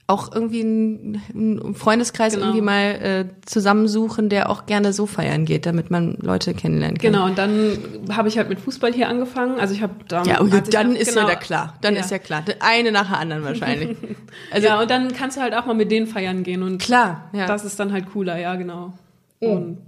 [0.10, 2.48] auch irgendwie einen, Freundeskreis Genau.
[2.48, 7.12] irgendwie mal äh, zusammensuchen, der auch gerne so feiern geht, damit man Leute kennenlernen kann.
[7.12, 7.78] Genau, und dann
[8.12, 9.60] habe ich halt mit Fußball hier angefangen.
[9.60, 11.76] Also ich habe da Ja, und als ich dann ist genau, ja klar.
[11.82, 12.00] Dann ja.
[12.00, 12.44] ist ja klar.
[12.60, 13.98] Eine nach der anderen wahrscheinlich.
[14.52, 17.30] Also ja, und dann kannst du halt auch mal mit denen feiern gehen und klar,
[17.34, 17.46] ja.
[17.46, 18.94] das ist dann halt cooler, ja, genau.
[19.40, 19.80] Und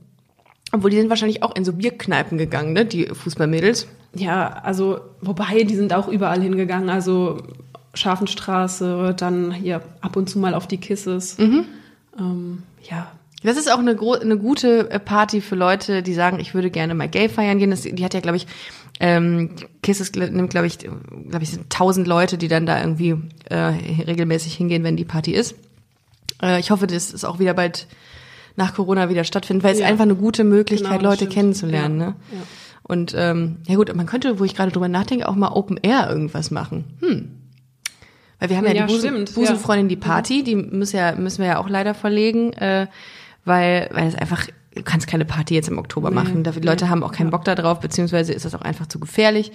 [0.72, 2.86] Obwohl die sind wahrscheinlich auch in so Bierkneipen gegangen, ne?
[2.86, 3.88] Die Fußballmädels.
[4.16, 7.38] ja, also wobei, die sind auch überall hingegangen, also
[7.94, 11.38] Scharfenstraße, dann hier ab und zu mal auf die Kisses.
[11.38, 11.66] Mhm.
[12.18, 13.12] Ähm, ja,
[13.44, 16.94] Das ist auch eine, eine gute äh, Party für Leute, die sagen, ich würde gerne
[16.96, 17.72] mal gay feiern gehen.
[17.72, 18.48] Das, die hat ja, glaube ich,
[19.00, 19.50] ähm,
[19.82, 23.18] Kisses nimmt, glaube ich, glaube ich, sind tausend Leute, die dann da irgendwie
[23.50, 23.74] äh,
[24.08, 25.56] regelmäßig hingehen, wenn die Party ist.
[26.42, 27.88] Äh, ich hoffe, das ist auch wieder bald
[28.56, 29.88] nach Corona wieder stattfindet, weil es Ja.
[29.88, 31.34] einfach eine gute Möglichkeit, Genau, Leute stimmt.
[31.34, 31.98] kennenzulernen.
[31.98, 32.16] Ne?
[32.32, 32.38] ja.
[32.84, 36.10] Und ähm, ja gut, man könnte, wo ich gerade drüber nachdenke, auch mal Open Air
[36.10, 36.86] irgendwas machen.
[37.00, 37.30] Hm.
[38.40, 41.40] Weil wir haben ja, Ja, die Busen, stimmt, Busenfreundin, die Party, die müssen, ja, müssen
[41.40, 42.88] wir ja auch leider verlegen, äh,
[43.46, 46.44] weil, weil es einfach, du kannst keine Party jetzt im Oktober Nee, machen.
[46.44, 46.90] Die Leute nee.
[46.92, 47.32] haben auch keinen Ja.
[47.32, 49.52] Bock da drauf, beziehungsweise ist das auch einfach zu gefährlich.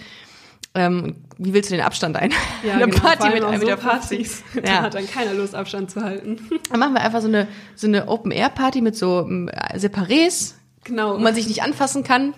[0.77, 2.31] Ähm, wie willst du den Abstand ein?
[2.65, 3.77] ja Eine genau, Party mit 1,50 so Meter.
[3.77, 4.43] Partys.
[4.62, 4.83] Da Ja.
[4.83, 6.39] hat dann keiner Lust, Abstand zu halten.
[6.71, 11.15] Dann machen wir einfach so eine, so eine Open-Air-Party mit so ähm, Separés, genau.
[11.15, 12.35] wo man sich nicht anfassen kann.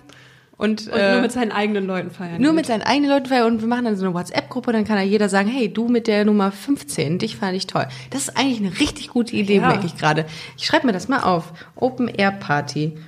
[0.57, 2.43] Und, Und äh, nur mit seinen eigenen Leuten feiern.
[2.43, 4.97] nur mit seinen eigenen Leuten feiern und wir machen dann so eine WhatsApp-Gruppe, dann kann
[4.97, 7.87] da jeder sagen, hey, du mit der Nummer 15, dich fand ich toll.
[8.11, 9.69] Das ist eigentlich eine richtig gute Idee, Ja.
[9.69, 10.27] merke ich gerade.
[10.57, 11.53] Ich schreibe mir das mal auf.
[11.77, 12.99] Open Air Party.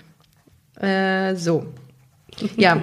[0.80, 1.66] Äh, so.
[2.56, 2.82] Ja.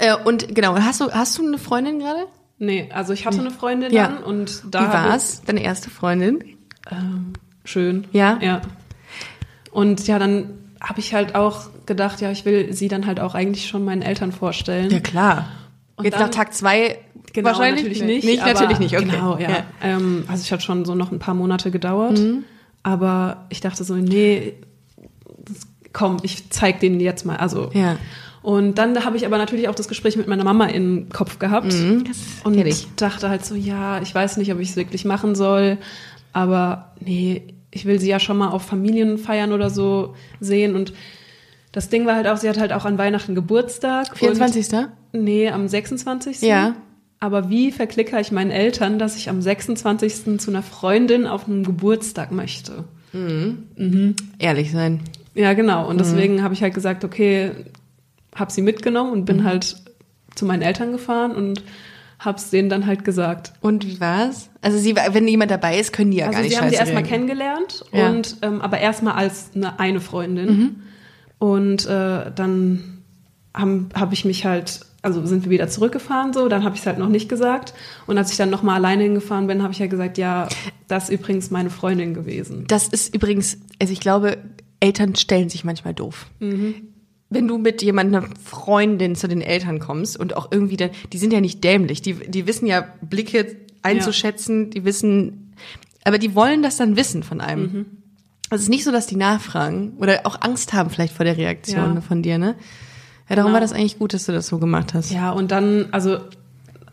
[0.00, 2.26] Äh, und genau, hast du, hast du eine Freundin gerade?
[2.58, 4.08] Nee, also ich hatte eine Freundin Ja.
[4.08, 5.42] dann und Wie da habe war's?
[5.46, 6.44] Deine erste Freundin?
[6.90, 7.32] Ähm,
[7.64, 8.06] schön.
[8.12, 8.38] Ja?
[8.42, 8.60] Ja.
[9.72, 13.34] Und ja, dann habe ich halt auch gedacht, ja, ich will sie dann halt auch
[13.34, 14.90] eigentlich schon meinen Eltern vorstellen.
[14.90, 15.46] Ja, klar.
[15.96, 16.98] Und Jetzt dann- nach Tag zwei
[17.32, 18.24] Genau, wahrscheinlich natürlich nicht.
[18.24, 19.04] Nicht, aber- natürlich nicht, okay.
[19.08, 19.62] Genau, ja.
[19.82, 22.18] Ähm, also es hat schon so noch ein paar Monate gedauert.
[22.18, 22.44] Mhm.
[22.82, 24.54] Aber ich dachte so, nee,
[25.92, 27.36] komm, ich zeig denen jetzt mal.
[27.36, 27.96] Also Ja.
[28.42, 31.72] Und dann habe ich aber natürlich auch das Gespräch mit meiner Mama im Kopf gehabt.
[31.72, 32.04] Mhm,
[32.44, 32.88] und ich.
[32.96, 35.76] dachte halt so, ja, ich weiß nicht, ob ich es wirklich machen soll.
[36.32, 40.74] Aber nee, ich will sie ja schon mal auf Familienfeiern oder so sehen.
[40.74, 40.94] Und
[41.72, 44.16] das Ding war halt auch, sie hat halt auch an Weihnachten Geburtstag.
[44.16, 44.72] 24.
[44.72, 46.40] Und, nee, am 26.
[46.42, 46.76] Ja.
[47.18, 50.40] Aber wie verklicker ich meinen Eltern, dass ich am 26.
[50.40, 52.84] zu einer Freundin auf einem Geburtstag möchte?
[54.38, 55.00] Ehrlich sein.
[55.34, 55.84] Ja, genau.
[55.84, 55.88] Mhm.
[55.90, 57.50] Und deswegen habe ich halt gesagt, okay,
[58.40, 59.44] habe sie mitgenommen und bin Mhm.
[59.44, 59.76] halt
[60.34, 61.62] zu meinen Eltern gefahren und
[62.18, 63.52] hab's denen dann halt gesagt.
[63.60, 64.50] Und wie war's?
[64.60, 66.76] Also sie, wenn jemand dabei ist, können die ja gar Also nicht sie haben scheiße
[66.80, 68.08] erstmal kennengelernt Ja.
[68.10, 68.16] Mhm.
[68.16, 70.82] und ähm, aber erstmal als eine, eine Freundin.
[71.38, 73.02] Und äh, dann
[73.54, 76.86] habe hab ich mich halt, also sind wir wieder zurückgefahren so, dann habe ich es
[76.86, 77.72] halt noch nicht gesagt.
[78.06, 80.46] Und als ich dann nochmal alleine hingefahren bin, habe ich halt gesagt, ja,
[80.88, 82.64] das ist übrigens meine Freundin gewesen.
[82.68, 84.36] Das ist übrigens, also ich glaube,
[84.80, 86.26] Eltern stellen sich manchmal doof.
[87.32, 91.18] Wenn du mit jemandem, einer Freundin zu den Eltern kommst und auch irgendwie dann, die
[91.18, 95.54] sind ja nicht dämlich, die, die wissen ja Blicke einzuschätzen, die wissen,
[96.04, 97.86] aber die wollen das dann wissen von einem.
[98.50, 101.36] Also es ist nicht so, dass die nachfragen oder auch Angst haben vielleicht vor der
[101.36, 102.00] Reaktion Ja.
[102.00, 102.56] von dir, ne?
[103.28, 103.54] Ja, darum Genau.
[103.54, 105.12] war das eigentlich gut, dass du das so gemacht hast.
[105.12, 106.18] Ja, und dann, also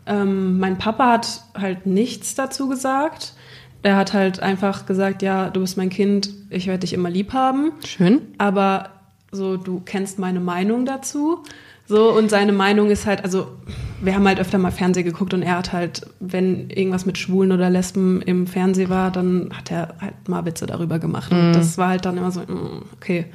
[0.06, 3.34] ähm, mein Papa hat halt nichts dazu gesagt.
[3.82, 7.32] Er hat halt einfach gesagt, ja, du bist mein Kind, ich werde dich immer lieb
[7.32, 7.72] haben.
[7.84, 8.20] Schön.
[8.38, 8.90] Aber
[9.30, 11.42] so, du kennst meine Meinung dazu.
[11.86, 13.48] So, und seine Meinung ist halt, also,
[14.02, 17.50] wir haben halt öfter mal Fernsehen geguckt und er hat halt, wenn irgendwas mit Schwulen
[17.50, 21.32] oder Lesben im Fernsehen war, dann hat er halt mal Witze darüber gemacht.
[21.32, 23.26] Und das war halt dann immer so, mm, okay.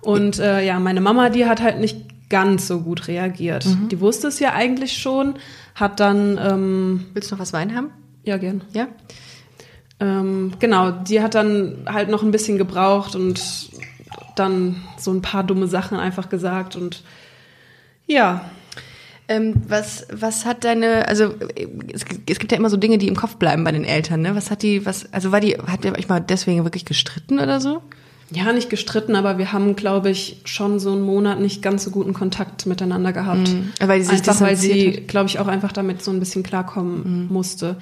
[0.00, 3.66] Und äh, ja, meine Mama, die hat halt nicht ganz so gut reagiert.
[3.90, 5.34] Die wusste es ja eigentlich schon,
[5.74, 7.90] hat dann, ähm, Willst du noch was Wein haben?
[8.24, 8.62] ja, gern.
[8.72, 8.88] Ja?
[10.00, 13.70] Ähm, genau, die hat dann halt noch ein bisschen gebraucht und
[14.34, 17.02] dann so ein paar dumme Sachen einfach gesagt und
[18.06, 18.44] ja,
[19.28, 21.34] Ähm, was, was hat deine, also
[21.92, 24.36] es, es gibt ja immer so Dinge, die im Kopf bleiben bei den Eltern, ne?
[24.36, 27.60] Was hat die, was, also war die, hat ihr euch mal deswegen wirklich gestritten oder
[27.60, 27.82] so?
[28.30, 31.90] ja, nicht gestritten, aber wir haben, glaube ich, schon so einen Monat nicht ganz so
[31.90, 33.48] guten Kontakt miteinander gehabt.
[33.80, 37.28] Weil sie sich einfach weil sie, glaube ich, auch einfach damit so ein bisschen klarkommen
[37.30, 37.76] musste.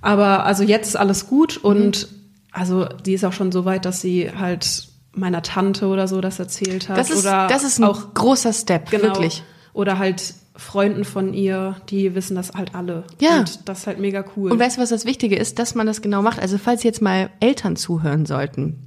[0.00, 2.08] Aber also jetzt ist alles gut und
[2.50, 6.38] also die ist auch schon so weit, dass sie halt meiner Tante oder so das
[6.38, 6.96] erzählt hat.
[6.96, 9.04] Das ist, oder das ist ein auch großer Step, Genau.
[9.04, 9.42] wirklich.
[9.72, 13.04] Oder halt Freunden von ihr, die wissen das halt alle.
[13.20, 13.38] Ja.
[13.38, 14.52] Und das ist halt mega cool.
[14.52, 16.38] Und weißt du, was das Wichtige ist, dass man das genau macht?
[16.40, 18.78] Also falls jetzt mal Eltern zuhören sollten,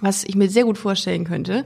[0.00, 1.64] was ich mir sehr gut vorstellen könnte,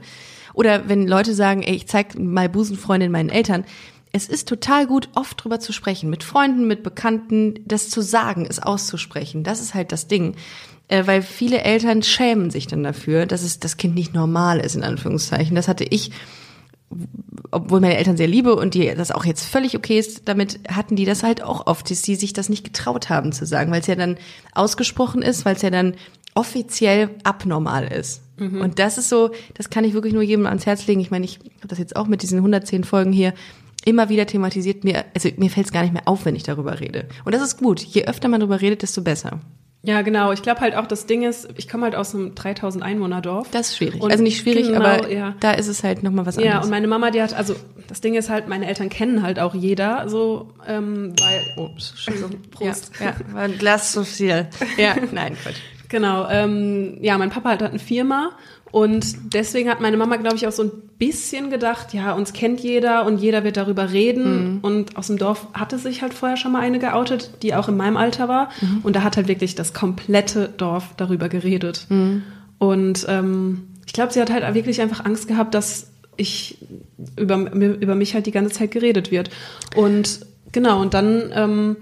[0.53, 3.65] oder wenn Leute sagen, ey, ich zeig mal Busenfreundin meinen Eltern,
[4.11, 8.45] es ist total gut, oft drüber zu sprechen, mit Freunden, mit Bekannten, das zu sagen,
[8.47, 9.43] es auszusprechen.
[9.43, 10.35] Das ist halt das Ding.
[10.87, 14.75] Äh, weil viele Eltern schämen sich dann dafür, dass es das Kind nicht normal ist,
[14.75, 15.55] in Anführungszeichen.
[15.55, 16.11] Das hatte ich
[17.51, 20.95] obwohl meine Eltern sehr liebe und die das auch jetzt völlig okay ist, damit hatten
[20.95, 23.81] die das halt auch oft, dass die sich das nicht getraut haben zu sagen, weil
[23.81, 24.17] es ja dann
[24.53, 25.95] ausgesprochen ist, weil es ja dann
[26.35, 28.21] offiziell abnormal ist.
[28.61, 30.99] Und das ist so, das kann ich wirklich nur jedem ans Herz legen.
[30.99, 33.33] Ich meine, ich habe das jetzt auch mit diesen 110 Folgen hier
[33.85, 34.83] immer wieder thematisiert.
[34.83, 37.07] Mir, also mir fällt es gar nicht mehr auf, wenn ich darüber rede.
[37.25, 37.81] Und das ist gut.
[37.81, 39.39] Je öfter man darüber redet, desto besser.
[39.85, 40.31] Ja, genau.
[40.31, 43.49] Ich glaube halt auch, das Ding ist, ich komme halt aus einem 3000 Einwohner-Dorf.
[43.51, 44.01] Das ist schwierig.
[44.01, 45.35] Und also nicht schwierig, genau, aber ja.
[45.41, 46.65] da ist es halt nochmal was Ja, anderes.
[46.65, 47.53] und meine Mama, die hat, also
[47.87, 52.41] das Ding ist halt, meine Eltern kennen halt auch jeder, so, ähm, weil, oh, Entschuldigung,
[52.51, 52.93] Prost.
[52.99, 54.47] Ja, ja, war ein Glas zu viel.
[54.77, 55.57] Ja, nein, Quatsch.
[55.89, 58.31] Genau, ähm, ja, mein Papa halt hat eine Firma
[58.73, 62.59] und deswegen hat meine Mama, glaube ich, auch so ein bisschen gedacht, ja, uns kennt
[62.59, 64.61] jeder und jeder wird darüber reden.
[64.63, 67.77] Und aus dem Dorf hatte sich halt vorher schon mal eine geoutet, die auch in
[67.77, 68.49] meinem Alter war.
[68.81, 71.85] Und da hat halt wirklich das komplette Dorf darüber geredet.
[72.57, 76.57] Und ähm, ich glaube, sie hat halt wirklich einfach Angst gehabt, dass ich
[77.15, 79.29] über, über mich halt die ganze Zeit geredet wird.
[79.75, 81.75] Und genau, und dann ähm,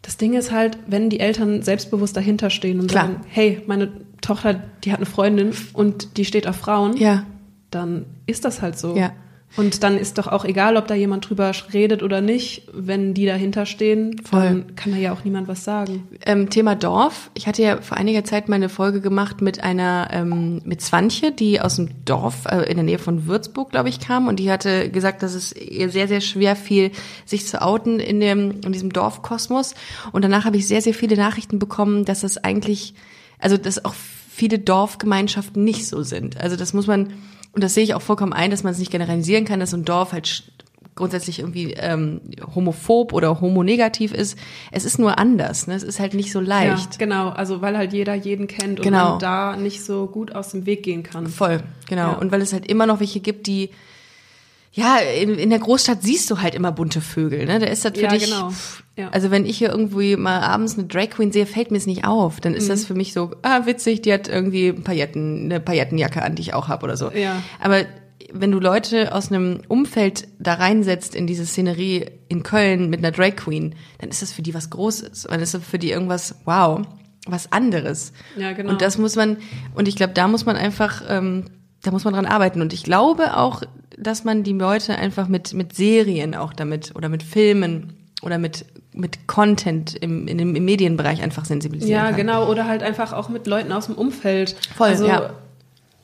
[0.00, 3.06] das Ding ist halt, wenn die Eltern selbstbewusst dahinter stehen und Klar.
[3.06, 3.90] sagen, hey, meine
[4.26, 7.24] Tochter, die hat eine Freundin und die steht auf Frauen, Ja,
[7.70, 8.96] dann ist das halt so.
[8.96, 9.12] Ja.
[9.56, 13.24] Und dann ist doch auch egal, ob da jemand drüber redet oder nicht, wenn die
[13.24, 14.42] dahinter stehen, Voll.
[14.42, 16.06] dann kann da ja auch niemand was sagen.
[16.26, 17.30] Ähm, Thema Dorf.
[17.34, 21.32] Ich hatte ja vor einiger Zeit mal eine Folge gemacht mit einer, ähm, mit Swantje,
[21.32, 24.28] die aus dem Dorf äh, in der Nähe von Würzburg, glaube ich, kam.
[24.28, 26.90] Und die hatte gesagt, dass es ihr sehr, sehr schwer fiel,
[27.24, 29.74] sich zu outen in, dem, in diesem Dorfkosmos.
[30.12, 32.92] Und danach habe ich sehr, sehr viele Nachrichten bekommen, dass das eigentlich,
[33.38, 33.94] also dass auch
[34.36, 36.38] viele Dorfgemeinschaften nicht so sind.
[36.38, 37.14] Also das muss man,
[37.52, 39.78] und das sehe ich auch vollkommen ein, dass man es nicht generalisieren kann, dass so
[39.78, 40.52] ein Dorf halt
[40.94, 42.20] grundsätzlich irgendwie ähm,
[42.54, 44.38] homophob oder homonegativ ist.
[44.72, 45.66] Es ist nur anders.
[45.66, 45.74] Ne?
[45.74, 46.92] Es ist halt nicht so leicht.
[46.92, 47.28] Ja, genau.
[47.30, 49.10] Also weil halt jeder jeden kennt und Genau.
[49.10, 51.26] man da nicht so gut aus dem Weg gehen kann.
[51.26, 52.12] Voll, genau.
[52.12, 52.18] Ja.
[52.18, 53.70] Und weil es halt immer noch welche gibt, die
[54.72, 57.58] ja, in, in der Großstadt siehst du halt immer bunte Vögel, ne?
[57.58, 58.24] Da ist das für Ja, dich.
[58.24, 58.50] genau.
[58.96, 59.08] Ja.
[59.10, 62.04] Also wenn ich hier irgendwie mal abends eine Drag Queen sehe, fällt mir es nicht
[62.06, 62.40] auf.
[62.40, 62.68] Dann ist Mhm.
[62.68, 66.54] das für mich so, ah, witzig, die hat irgendwie Pailletten, eine Paillettenjacke an, die ich
[66.54, 67.10] auch habe oder so.
[67.10, 67.42] Ja.
[67.60, 67.82] Aber
[68.32, 73.12] wenn du Leute aus einem Umfeld da reinsetzt in diese Szenerie in Köln mit einer
[73.12, 75.26] Drag Queen, dann ist das für die was Großes.
[75.30, 76.80] Dann ist das für die irgendwas, wow,
[77.26, 78.12] was anderes.
[78.36, 78.70] Ja, genau.
[78.72, 79.36] Und das muss man,
[79.74, 81.44] und ich glaube, da muss man einfach, ähm,
[81.82, 82.60] da muss man dran arbeiten.
[82.62, 83.62] Und ich glaube auch,
[83.96, 88.64] dass man die Leute einfach mit, mit Serien auch damit oder mit Filmen oder mit,
[88.92, 92.16] mit Content im, in dem, im Medienbereich einfach sensibilisieren Ja, kann.
[92.16, 92.50] genau.
[92.50, 94.56] Oder halt einfach auch mit Leuten aus dem Umfeld.
[94.76, 95.30] Voll, also, ja.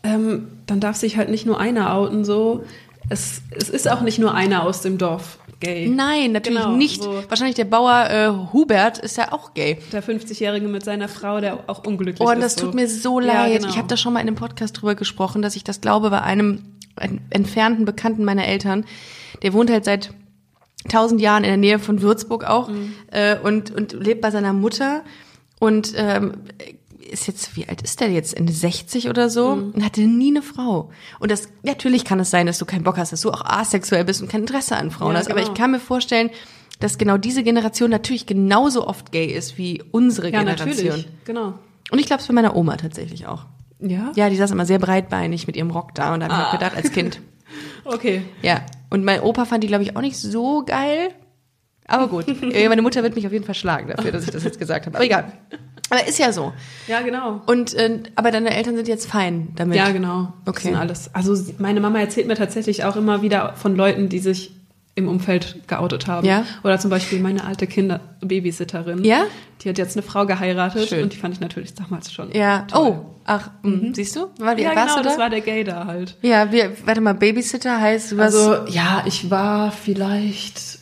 [0.03, 2.65] ähm, dann darf sich halt nicht nur einer outen, so.
[3.09, 5.89] Es, es ist auch nicht nur einer aus dem Dorf gay.
[5.89, 7.03] Nein, natürlich Genau, nicht.
[7.03, 7.23] so.
[7.29, 9.79] Wahrscheinlich der Bauer äh, Hubert ist ja auch gay.
[9.93, 12.41] Der 50-Jährige mit seiner Frau, der auch unglücklich Oh, ist.
[12.43, 12.77] das tut so.
[12.77, 13.59] mir so Ja, leid.
[13.61, 13.69] genau.
[13.69, 16.23] Ich habe da schon mal in einem Podcast drüber gesprochen, dass ich das glaube bei
[16.23, 16.63] einem
[17.31, 18.85] entfernten Bekannten meiner Eltern.
[19.43, 20.13] Der wohnt halt seit
[20.89, 22.93] tausend Jahren in der Nähe von Würzburg auch Mhm.
[23.11, 25.03] äh, und, und lebt bei seiner Mutter
[25.61, 26.33] und ähm,
[27.11, 28.37] ist jetzt, wie alt ist der jetzt?
[28.37, 29.55] Ende 60 oder so?
[29.57, 29.71] Mhm.
[29.73, 30.91] Und hatte nie eine Frau.
[31.21, 34.05] Und das, natürlich kann es sein, dass du keinen Bock hast, dass du auch asexuell
[34.05, 35.31] bist und kein Interesse an Frauen Ja, hast.
[35.31, 35.53] Aber genau.
[35.53, 36.31] ich kann mir vorstellen,
[36.81, 40.69] dass genau diese Generation natürlich genauso oft gay ist wie unsere Ja, Generation.
[40.89, 41.09] natürlich.
[41.25, 41.55] Genau.
[41.91, 43.45] Und ich glaube es bei meiner Oma tatsächlich auch.
[43.83, 44.13] Ja?
[44.15, 46.49] Ja, die saß immer sehr breitbeinig mit ihrem Rock da und da habe ich Ah.
[46.49, 47.21] auch gedacht, als Kind.
[47.85, 48.23] Okay.
[48.43, 48.63] Ja.
[48.91, 51.11] Und mein Opa fand die, glaube ich, auch nicht so geil.
[51.89, 52.25] Aber gut.
[52.69, 54.97] Meine Mutter wird mich auf jeden Fall schlagen dafür, dass ich das jetzt gesagt habe.
[54.97, 55.33] Aber egal.
[55.91, 56.53] Aber ist ja so.
[56.87, 57.43] Ja, genau.
[57.47, 59.77] Und äh, aber deine Eltern sind jetzt fein damit.
[59.77, 60.33] Ja, genau.
[60.45, 60.69] Das Okay.
[60.69, 61.13] sind alles.
[61.15, 64.55] Also meine Mama erzählt mir tatsächlich auch immer wieder von Leuten, die sich
[64.95, 66.27] im Umfeld geoutet haben.
[66.27, 66.45] Ja?
[66.65, 69.05] Oder zum Beispiel meine alte Kinder-Babysitterin.
[69.05, 69.25] Ja?
[69.63, 71.05] Die hat jetzt eine Frau geheiratet Schön.
[71.05, 72.31] und die fand ich natürlich damals schon.
[72.33, 72.63] Ja.
[72.63, 72.89] toll.
[72.89, 73.95] Oh, ach, mhm.
[73.95, 74.29] siehst du?
[74.39, 75.09] War, Ja, warst genau, du da?
[75.09, 76.17] das war der Gay da halt.
[76.21, 80.79] ja, wir, warte mal, Babysitter heißt, warst, Also, ja, ich war vielleicht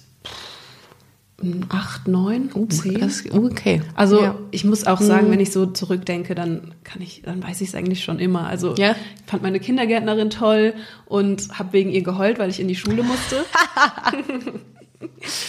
[1.69, 2.97] acht, neun, zehn.
[2.97, 3.83] Uh, das, okay.
[3.95, 4.35] Also ja.
[4.51, 7.75] ich muss auch sagen, wenn ich so zurückdenke, dann kann ich, dann weiß ich es
[7.75, 8.47] eigentlich schon immer.
[8.47, 8.93] Also Ja?
[8.93, 10.75] ich fand meine Kindergärtnerin toll
[11.07, 13.45] und habe wegen ihr geheult, weil ich in die Schule musste.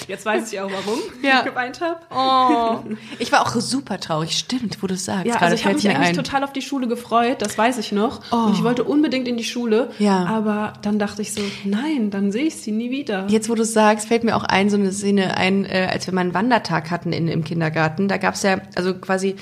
[0.07, 1.39] Jetzt weiß ich auch, warum Ja.
[1.39, 1.99] ich geweint habe.
[2.09, 2.79] Oh,
[3.19, 4.37] ich war auch super traurig.
[4.37, 5.25] Stimmt, wo du es sagst.
[5.25, 6.15] Ja, also ich habe mich eigentlich ein.
[6.15, 8.21] total auf die Schule gefreut, das weiß ich noch.
[8.31, 8.35] Oh.
[8.47, 9.89] Und ich wollte unbedingt in die Schule.
[9.99, 10.25] Ja.
[10.25, 13.25] Aber dann dachte ich so, nein, dann sehe ich sie nie wieder.
[13.27, 16.07] Jetzt, wo du es sagst, fällt mir auch ein, so eine Szene ein, äh, als
[16.07, 18.07] wir mal einen Wandertag hatten in, im Kindergarten.
[18.07, 19.35] Da gab's ja, also quasi,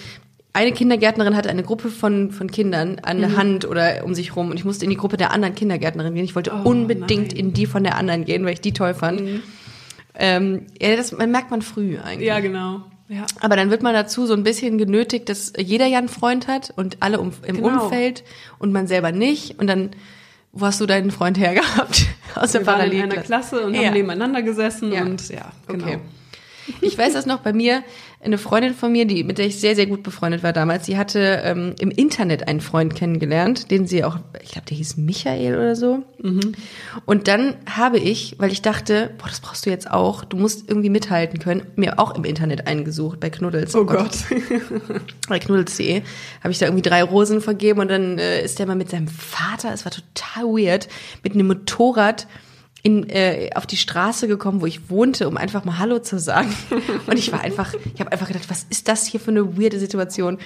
[0.53, 3.21] eine Kindergärtnerin hatte eine Gruppe von, von Kindern an Mhm.
[3.21, 6.15] der Hand oder um sich rum und ich musste in die Gruppe der anderen Kindergärtnerin
[6.15, 6.25] gehen.
[6.25, 7.37] Ich wollte Oh, unbedingt nein.
[7.37, 9.21] in die von der anderen gehen, weil ich die toll fand.
[10.19, 12.27] Ähm, ja, das merkt man früh eigentlich.
[12.27, 12.81] Ja, genau.
[13.07, 13.25] Ja.
[13.39, 16.71] Aber dann wird man dazu so ein bisschen genötigt, dass jeder ja einen Freund hat
[16.75, 17.85] und alle um, im Genau.
[17.85, 18.23] Umfeld
[18.59, 19.57] und man selber nicht.
[19.59, 19.91] Und dann,
[20.51, 22.05] wo hast du deinen Freund hergehabt?
[22.35, 23.13] Aus der Wir waren in Parallelklasse.
[23.15, 23.85] einer Klasse und Ja.
[23.87, 25.01] haben nebeneinander gesessen Ja.
[25.01, 25.85] und ja, genau.
[25.85, 25.99] Okay.
[26.81, 27.83] Ich weiß das noch bei mir,
[28.21, 30.97] eine Freundin von mir, die, mit der ich sehr, sehr gut befreundet war damals, die
[30.97, 35.55] hatte ähm, im Internet einen Freund kennengelernt, den sie auch, ich glaube, der hieß Michael
[35.55, 36.03] oder so.
[37.05, 40.67] Und dann habe ich, weil ich dachte, boah, das brauchst du jetzt auch, du musst
[40.67, 43.73] irgendwie mithalten können, mir auch im Internet eingesucht bei Knuddels.
[43.73, 44.17] Oh Gott.
[45.29, 46.01] bei knuddels.de
[46.41, 49.07] habe ich da irgendwie drei Rosen vergeben und dann äh, ist der mal mit seinem
[49.07, 50.89] Vater, es war total weird,
[51.23, 52.27] mit einem Motorrad
[52.83, 56.53] in, äh, auf die Straße gekommen, wo ich wohnte, um einfach mal Hallo zu sagen.
[57.07, 59.79] Und ich war einfach, ich habe einfach gedacht, was ist das hier für eine weirde
[59.79, 60.37] Situation?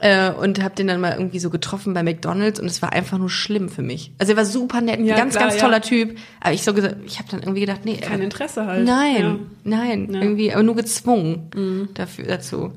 [0.00, 3.18] Äh, und habe den dann mal irgendwie so getroffen bei McDonald's und es war einfach
[3.18, 4.12] nur schlimm für mich.
[4.18, 5.60] Also er war super nett, ein Ja, ganz, klar, ganz ja.
[5.60, 6.16] toller Typ.
[6.40, 8.86] Aber ich so gesagt, ich habe dann irgendwie gedacht, nee, Kein äh, Interesse halt.
[8.86, 9.36] Nein, Ja.
[9.64, 10.20] nein, Ja.
[10.20, 12.74] irgendwie, aber nur gezwungen dafür, dazu.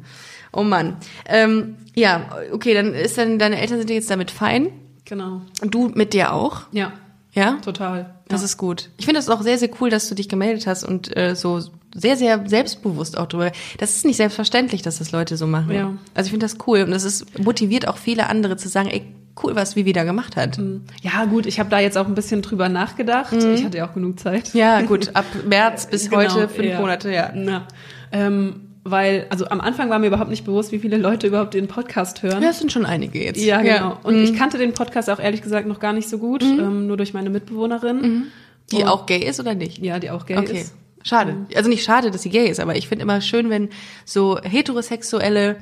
[0.51, 0.97] Oh Mann.
[1.27, 4.69] Ähm, ja, okay, dann ist dann, deine Eltern sind jetzt damit fein.
[5.05, 5.41] Genau.
[5.61, 6.61] Und du mit dir auch.
[6.71, 6.91] Ja,
[7.33, 7.53] Ja?
[7.63, 8.13] total.
[8.27, 8.45] Das ja.
[8.45, 8.89] ist gut.
[8.97, 11.61] Ich finde das auch sehr, sehr cool, dass du dich gemeldet hast und äh, so
[11.93, 13.51] sehr, sehr selbstbewusst auch drüber.
[13.77, 15.71] Das ist nicht selbstverständlich, dass das Leute so machen.
[15.71, 15.93] Ja.
[16.13, 19.05] Also ich finde das cool und das ist motiviert auch viele andere zu sagen, ey,
[19.43, 20.59] cool, was Vivi da gemacht hat.
[21.01, 23.33] Ja, gut, ich habe da jetzt auch ein bisschen drüber nachgedacht.
[23.33, 24.53] Ich hatte ja auch genug Zeit.
[24.53, 24.59] Mhm.
[24.59, 26.79] Ja, gut, ab März bis Genau, heute fünf ja.
[26.79, 27.31] Monate, ja.
[27.33, 27.67] Na,
[28.11, 31.67] ähm, weil, also am Anfang war mir überhaupt nicht bewusst, wie viele Leute überhaupt den
[31.67, 32.41] Podcast hören.
[32.41, 33.39] Ja, es sind schon einige jetzt.
[33.43, 33.97] Ja, genau.
[34.03, 34.23] Und Mhm.
[34.23, 37.13] ich kannte den Podcast auch ehrlich gesagt noch gar nicht so gut, ähm, nur durch
[37.13, 38.27] meine Mitbewohnerin.
[38.71, 39.77] Die Und- auch gay ist oder nicht?
[39.79, 40.61] Ja, die auch gay Okay.
[40.61, 40.75] ist.
[41.03, 41.35] Schade.
[41.55, 43.69] Also nicht schade, dass sie gay ist, aber ich finde immer schön, wenn
[44.05, 45.57] so heterosexuelle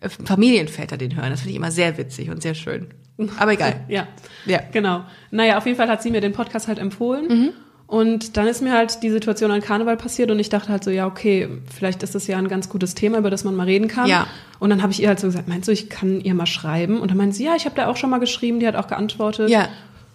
[0.00, 1.30] äh, Familienväter den hören.
[1.30, 2.86] Das finde ich immer sehr witzig und sehr schön.
[3.38, 3.80] Aber egal.
[3.88, 4.06] Ja.
[4.46, 4.60] Ja.
[4.72, 5.04] Genau.
[5.32, 7.52] Naja, auf jeden Fall hat sie mir den Podcast halt empfohlen.
[7.88, 10.90] Und dann ist mir halt die Situation an Karneval passiert und ich dachte halt so,
[10.90, 13.88] ja, okay, vielleicht ist das ja ein ganz gutes Thema, über das man mal reden
[13.88, 14.06] kann.
[14.06, 14.26] Ja.
[14.58, 17.00] Und dann habe ich ihr halt so gesagt, meinst du, ich kann ihr mal schreiben?
[17.00, 18.88] Und dann meinte sie, ja, ich habe da auch schon mal geschrieben, die hat auch
[18.88, 19.48] geantwortet.
[19.48, 19.68] Ja.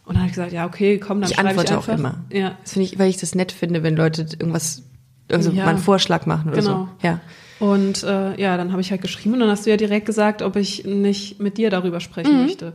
[0.06, 1.98] Und dann habe ich gesagt, ja, okay, komm, dann Ich schreibe antworte ich auch einfach.
[1.98, 2.24] immer.
[2.32, 2.58] Ja.
[2.62, 4.84] Das finde ich, weil ich das nett finde, wenn Leute irgendwas,
[5.32, 5.64] also Ja.
[5.64, 6.90] mal einen Vorschlag machen oder Genau.
[7.02, 7.08] so.
[7.08, 7.22] Ja.
[7.60, 10.44] Und äh, ja, dann habe ich halt geschrieben und dann hast du ja direkt gesagt,
[10.44, 12.44] ob ich nicht mit dir darüber sprechen Mhm.
[12.44, 12.74] möchte.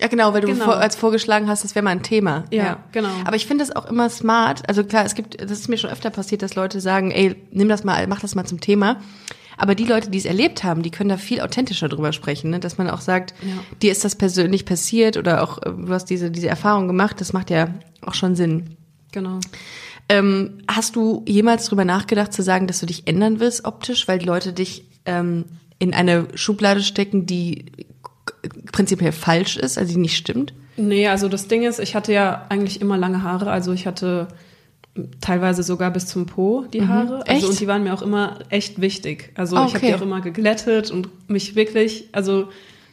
[0.00, 0.64] Ja, genau, weil du Genau.
[0.64, 2.44] vor, als vorgeschlagen hast, das wäre mal ein Thema.
[2.50, 3.10] Ja, genau.
[3.24, 4.68] Aber ich finde das auch immer smart.
[4.68, 7.68] Also klar, es gibt, das ist mir schon öfter passiert, dass Leute sagen, ey, nimm
[7.68, 8.96] das mal, mach das mal zum Thema.
[9.58, 12.58] Aber die Leute, die es erlebt haben, die können da viel authentischer drüber sprechen, ne?
[12.58, 13.52] dass man auch sagt, Ja.
[13.82, 17.20] dir ist das persönlich passiert oder auch äh, du hast diese diese Erfahrung gemacht.
[17.20, 17.68] Das macht ja
[18.04, 18.76] auch schon Sinn.
[19.12, 19.38] Genau.
[20.08, 24.18] Ähm, hast du jemals drüber nachgedacht zu sagen, dass du dich ändern willst optisch, weil
[24.18, 25.44] die Leute dich ähm,
[25.78, 27.66] in eine Schublade stecken, die
[28.72, 30.54] prinzipiell falsch ist, also die nicht stimmt?
[30.76, 34.28] Nee, also das Ding ist, ich hatte ja eigentlich immer lange Haare, also ich hatte
[35.20, 37.20] teilweise sogar bis zum Po die Haare.
[37.26, 37.30] Echt?
[37.36, 39.32] Also und die waren mir auch immer echt wichtig.
[39.36, 39.86] Also ich habe Okay.
[39.88, 42.48] die auch immer geglättet und mich wirklich, also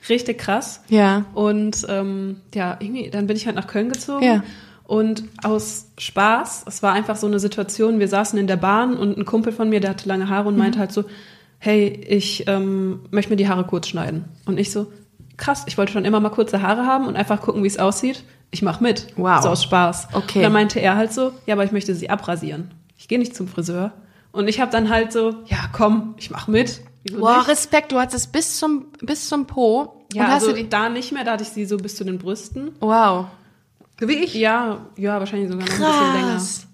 [0.07, 0.81] richtig krass.
[0.89, 1.25] Ja.
[1.33, 4.23] Und ähm, ja, irgendwie, dann bin ich halt nach Köln gezogen.
[4.23, 4.43] Ja.
[4.85, 9.17] Und aus Spaß, es war einfach so eine Situation, wir saßen in der Bahn und
[9.17, 10.59] ein Kumpel von mir, der hatte lange Haare und Mhm.
[10.59, 11.03] meinte halt so,
[11.59, 14.25] hey, ich ähm, möchte mir die Haare kurz schneiden.
[14.45, 14.87] Und ich so,
[15.39, 18.23] krass, ich wollte schon immer mal kurze Haare haben und einfach gucken, wie es aussieht.
[18.51, 19.07] Ich mach mit.
[19.15, 19.41] Wow.
[19.41, 20.09] So aus Spaß.
[20.13, 20.39] Okay.
[20.39, 22.71] Und dann meinte er halt so, ja, aber ich möchte sie abrasieren.
[22.97, 23.93] Ich gehe nicht zum Friseur.
[24.31, 26.81] Und ich habe dann halt so, ja, komm, ich mach mit.
[27.03, 27.47] Wieso Boah, nicht?
[27.47, 30.05] Respekt, du hattest es bis zum, bis zum Po.
[30.13, 31.95] Ja, und hast also du die, da nicht mehr, da hatte ich sie so bis
[31.95, 32.71] zu den Brüsten.
[32.79, 33.27] wow.
[34.01, 34.33] Wie ich?
[34.33, 36.35] Ja, ja, wahrscheinlich sogar noch ein bisschen länger.
[36.35, 36.67] Krass.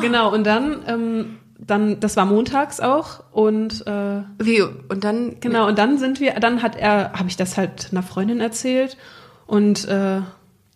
[0.00, 5.68] Genau, und dann, ähm, dann, das war montags auch und äh, Wie, und dann, genau,
[5.68, 8.96] und dann sind wir, dann hat er, habe ich das halt einer Freundin erzählt
[9.46, 10.20] und äh,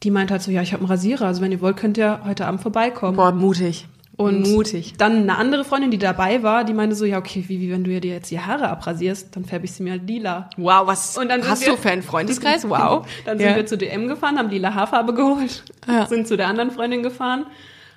[0.05, 2.21] die meint halt so, ja, ich habe einen Rasierer, also wenn ihr wollt, könnt ihr
[2.25, 3.17] heute Abend vorbeikommen.
[3.17, 3.89] boah, mutig.
[4.15, 4.95] Und mutig.
[4.99, 7.83] dann eine andere Freundin, die dabei war, die meinte so, ja, okay, wie, wie wenn
[7.83, 10.51] du dir jetzt die Haare abrasierst, dann färbe ich sie mir halt lila.
[10.59, 12.65] Wow, was Und dann hast wir- du für einen Freundeskreis?
[12.69, 13.07] Wow.
[13.25, 13.49] Dann ja.
[13.49, 16.07] sind wir zu DM gefahren, haben lila Haarfarbe geholt, Ja.
[16.07, 17.47] sind zu der anderen Freundin gefahren,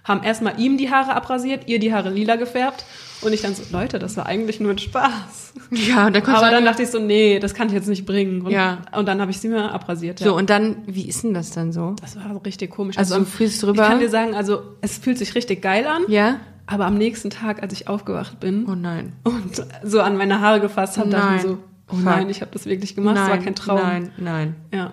[0.05, 2.85] haben erstmal ihm die Haare abrasiert, ihr die Haare lila gefärbt
[3.21, 5.53] und ich dann so, Leute, das war eigentlich nur ein Spaß.
[5.71, 8.05] ja, und dann Aber du dann dachte ich so, nee, das kann ich jetzt nicht
[8.05, 8.41] bringen.
[8.43, 8.79] Und, Ja.
[8.95, 10.19] und dann habe ich sie mir abrasiert.
[10.21, 10.27] Ja.
[10.27, 11.95] so, und dann, wie ist denn das dann so?
[12.01, 12.97] das war richtig komisch.
[12.97, 13.83] Also du fühlst drüber?
[13.83, 16.37] Ich kann dir sagen, also es fühlt sich richtig geil an, Ja?
[16.67, 19.13] aber am nächsten Tag, als ich aufgewacht bin Oh nein.
[19.23, 21.57] und so an meine Haare gefasst habe, dachte ich Nein.
[21.89, 23.79] so, oh nein, ich habe das wirklich gemacht, das war kein Traum.
[23.79, 24.55] Nein, nein.
[24.71, 24.91] Ja.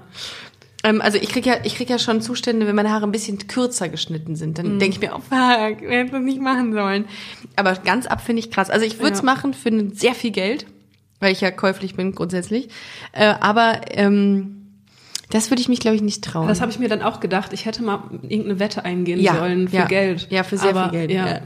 [0.84, 3.46] Ähm, also ich krieg ja, ich krieg ja schon Zustände, wenn meine Haare ein bisschen
[3.46, 4.58] kürzer geschnitten sind.
[4.58, 7.04] Dann denke ich mir, oh fuck, wir hätten das nicht machen sollen.
[7.56, 8.68] Aber ganz ab finde ich krass.
[8.70, 9.24] Also ich würde es Ja.
[9.24, 10.66] machen für sehr viel Geld,
[11.20, 12.68] weil ich ja käuflich bin grundsätzlich.
[13.12, 14.58] Äh, aber ähm,
[15.30, 16.48] das würde ich mich, glaube ich, nicht trauen.
[16.48, 17.52] Das habe ich mir dann auch gedacht.
[17.52, 19.84] Ich hätte mal irgendeine Wette eingehen Ja, sollen für ja.
[19.86, 20.26] Geld.
[20.30, 21.40] Ja, für sehr Aber, viel Geld, Ja, ja.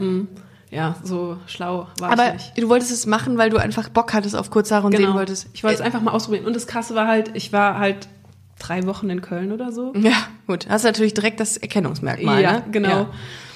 [0.71, 2.57] ja, so schlau war aber ich nicht.
[2.57, 5.43] du wolltest es machen, weil du einfach Bock hattest auf kurze Haare und sehen wolltest.
[5.43, 5.53] Genau.
[5.55, 6.45] Ich wollte es einfach mal ausprobieren.
[6.45, 8.09] Und das Krasse war halt, ich war halt
[8.59, 9.93] drei Wochen in Köln oder so.
[9.95, 10.13] Ja,
[10.47, 10.67] gut.
[10.69, 12.41] Hast natürlich direkt das Erkennungsmerkmal.
[12.41, 12.63] ja, ne?
[12.71, 12.89] genau.
[12.89, 13.09] Ja.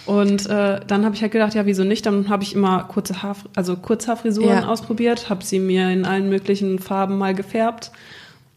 [0.05, 2.05] Und äh, dann habe ich halt gedacht, ja, wieso nicht?
[2.05, 4.67] Dann habe ich immer kurze Haar, also Kurzhaarfrisuren Ja.
[4.67, 7.91] ausprobiert, habe sie mir in allen möglichen Farben mal gefärbt.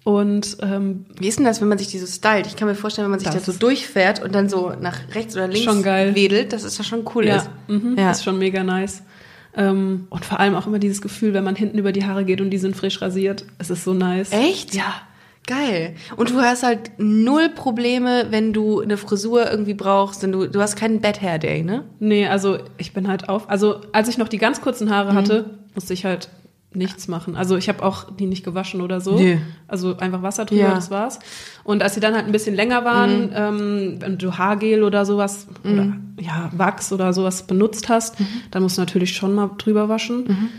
[0.04, 2.46] Und ähm, Wie ist denn das, wenn man sich die so stylt?
[2.46, 4.98] Ich kann mir vorstellen, wenn man sich Das da so durchfährt und dann so nach
[5.14, 7.50] rechts oder links wedelt, dass es ja schon cool ja, ist.
[7.68, 8.10] mhm, Ja.
[8.10, 9.02] ist schon mega nice.
[9.56, 12.40] Ähm, und vor allem auch immer dieses Gefühl, wenn man hinten über die Haare geht
[12.40, 13.44] und die sind frisch rasiert.
[13.58, 14.32] Es ist so nice.
[14.32, 14.74] Echt?
[14.74, 14.94] Ja.
[15.46, 15.94] Geil.
[16.16, 20.60] Und du hast halt null Probleme, wenn du eine Frisur irgendwie brauchst, denn du, du
[20.60, 21.84] hast keinen Bad Hair Day, ne?
[22.00, 23.50] Nee, also ich bin halt auf.
[23.50, 25.16] Also als ich noch die ganz kurzen Haare Mhm.
[25.16, 26.28] hatte, musste ich halt
[26.72, 27.36] nichts machen.
[27.36, 29.16] Also ich habe auch die nicht gewaschen oder so.
[29.16, 29.38] Nee.
[29.68, 30.70] Also einfach Wasser drüber, Ja.
[30.70, 30.74] Mhm.
[30.76, 31.18] das war's.
[31.62, 35.46] Und als sie dann halt ein bisschen länger waren, ähm, wenn du Haargel oder sowas
[35.62, 38.26] oder ja Wachs oder sowas benutzt hast, Mhm.
[38.50, 40.50] dann musst du natürlich schon mal drüber waschen.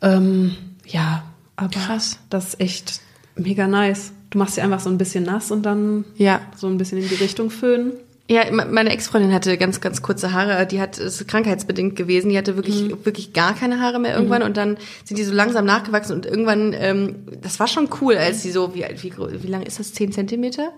[0.00, 0.56] Ähm,
[0.86, 1.22] ja,
[1.54, 2.18] aber Krass.
[2.30, 3.00] das ist echt
[3.36, 4.12] mega nice.
[4.32, 6.40] Du machst sie einfach so ein bisschen nass und dann Ja.
[6.56, 7.92] so ein bisschen in die Richtung föhnen.
[8.30, 10.66] Ja, me- meine Ex-Freundin hatte ganz, ganz kurze Haare.
[10.66, 12.30] Die hat ist krankheitsbedingt gewesen.
[12.30, 13.04] Die hatte wirklich, Mhm.
[13.04, 16.72] wirklich gar keine Haare mehr irgendwann und dann sind die so langsam nachgewachsen und irgendwann,
[16.78, 19.12] ähm, das war schon cool, als sie so, wie, wie,
[19.42, 19.92] wie lang ist das?
[19.92, 20.70] Zehn Zentimeter?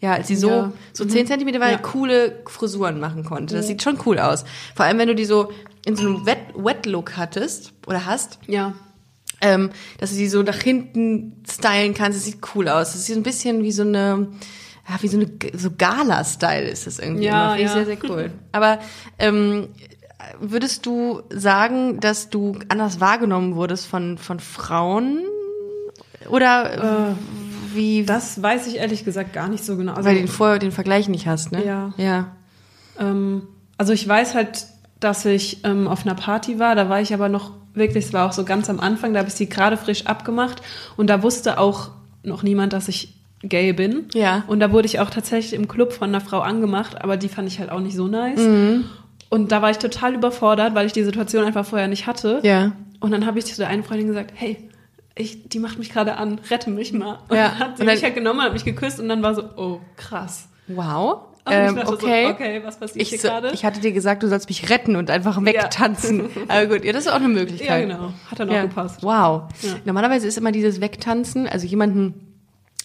[0.00, 0.62] Ja, als sie so, Ja.
[0.66, 0.72] Mhm.
[0.92, 1.78] so zehn Zentimeter war, Ja.
[1.78, 3.56] coole Frisuren machen konnte.
[3.56, 4.44] Das sieht schon cool aus.
[4.76, 5.50] Vor allem, wenn du die so
[5.86, 8.74] in so einem Wet- Wet-Look hattest oder hast, Ja.
[9.40, 12.18] Ähm, dass du die so nach hinten stylen kannst.
[12.18, 12.92] Das sieht cool aus.
[12.92, 14.28] Das sieht ein bisschen wie so eine,
[14.88, 17.24] ja, wie so eine so Gala-Style ist das irgendwie.
[17.24, 17.54] Ja.
[17.54, 17.74] Finde ich ja.
[17.74, 18.30] sehr, sehr cool.
[18.52, 18.78] Aber
[19.18, 19.68] ähm,
[20.40, 25.24] würdest du sagen, dass du anders wahrgenommen wurdest von, von Frauen?
[26.28, 27.14] Oder äh,
[27.74, 29.92] wie, Das weiß ich ehrlich gesagt gar nicht so genau.
[29.92, 31.64] Also, weil du den, Vor den Vergleich nicht hast, ne?
[31.64, 31.92] Ja.
[31.96, 32.36] Ja.
[32.98, 34.66] ähm, also ich weiß halt,
[35.00, 38.26] dass ich ähm, auf einer Party war, da war ich aber noch wirklich, es war
[38.28, 40.62] auch so ganz am Anfang, da habe ich sie gerade frisch abgemacht
[40.96, 41.90] und da wusste auch
[42.22, 44.06] noch niemand, dass ich gay bin.
[44.14, 44.44] Ja.
[44.48, 47.48] Und da wurde ich auch tatsächlich im Club von einer Frau angemacht, aber die fand
[47.48, 48.40] ich halt auch nicht so nice.
[48.40, 48.84] Mhm.
[49.30, 52.40] Und da war ich total überfordert, weil ich die Situation einfach vorher nicht hatte.
[52.42, 52.72] Ja.
[53.00, 54.56] Und dann habe ich zu der einen Freundin gesagt, hey,
[55.14, 57.18] ich, die macht mich gerade an, rette mich mal.
[57.28, 57.58] Und Ja.
[57.58, 60.48] hat sie Und mich halt genommen, hat mich geküsst und dann war so, oh, krass.
[60.66, 61.20] Wow.
[61.50, 62.24] Ähm, dachte okay.
[62.26, 63.50] So, okay, was passiert hier Ich, so, gerade?
[63.52, 66.22] ich hatte dir gesagt, du sollst mich retten und einfach wegtanzen.
[66.48, 67.68] Aber gut, ja, das ist auch eine Möglichkeit.
[67.68, 68.12] Ja, genau.
[68.30, 69.02] Hat dann auch gepasst.
[69.02, 69.42] Wow.
[69.62, 69.76] Ja.
[69.84, 72.24] Normalerweise ist immer dieses Wegtanzen, also jemanden,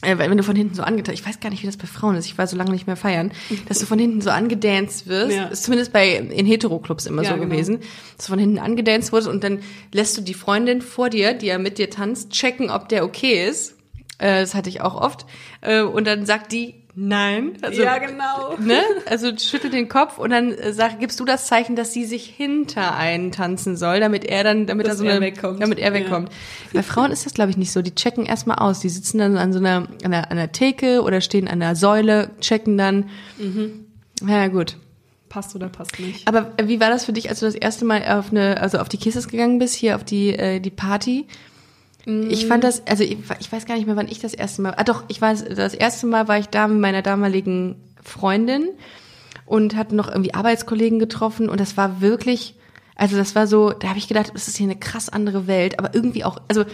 [0.01, 2.16] äh, wenn du von hinten so angetanzt, ich weiß gar nicht, wie das bei Frauen
[2.16, 3.32] ist, ich war so lange nicht mehr feiern,
[3.70, 5.45] dass du von hinten so angedanced wirst, Ja.
[5.45, 7.47] ist zumindest bei in Heteroclubs immer Ja, so genau.
[7.49, 7.80] gewesen,
[8.18, 9.59] dass du von hinten angedanced wurdest und dann
[9.93, 13.47] lässt du die Freundin vor dir, die ja mit dir tanzt, checken, ob der okay
[13.47, 13.76] ist.
[14.20, 15.26] Äh, das hatte ich auch oft.
[15.61, 17.54] Äh, und dann sagt die, nein.
[17.62, 18.56] Also, ja, genau.
[18.60, 18.80] ne?
[19.10, 22.26] Also schüttel den Kopf und dann äh, sag, gibst du das Zeichen, dass sie sich
[22.26, 25.62] hinter einen tanzen soll, damit er dann, damit Dass er so er eine, wegkommt.
[25.62, 25.94] damit er Ja.
[25.94, 26.30] wegkommt.
[26.74, 27.82] Bei Frauen ist das glaube ich nicht so.
[27.82, 28.80] Die checken erstmal aus.
[28.80, 31.76] Die sitzen dann an so einer, an einer, an einer Theke oder stehen an einer
[31.76, 33.10] Säule, checken dann.
[33.38, 33.86] Mhm.
[34.28, 34.78] Ja gut.
[35.30, 36.28] Passt oder passt nicht.
[36.28, 38.78] Aber äh, wie war das für dich, als du das erste Mal auf eine, also
[38.78, 41.26] auf die Kisses gegangen bist, hier auf die, äh, die Party?
[42.06, 44.74] Ich fand das, also ich, ich weiß gar nicht mehr, wann ich das erste Mal,
[44.76, 48.68] ah doch, ich weiß, das erste Mal war ich da mit meiner damaligen Freundin
[49.45, 52.56] und hatte noch irgendwie Arbeitskollegen getroffen und das war wirklich,
[52.95, 55.80] also das war so, da habe ich gedacht, das ist hier eine krass andere Welt,
[55.80, 56.66] aber irgendwie auch, also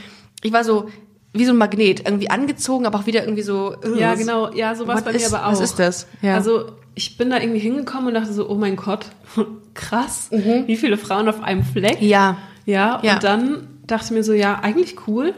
[0.41, 0.89] ich war so
[1.31, 3.75] wie so ein Magnet, irgendwie angezogen, aber auch wieder irgendwie so.
[3.95, 4.51] Ja, genau.
[4.51, 5.51] Ja, so war es Was bei mir ist- aber auch.
[5.51, 6.07] was ist das?
[6.23, 6.33] Ja.
[6.33, 9.05] Also ich bin da irgendwie hingekommen und dachte so, oh mein Gott,
[9.75, 12.01] krass, wie viele Frauen auf einem Fleck.
[12.01, 12.07] Mhm.
[12.07, 12.37] Ja.
[12.65, 13.13] Ja, Ja.
[13.13, 15.33] und dann dachte mir so, ja, eigentlich cool,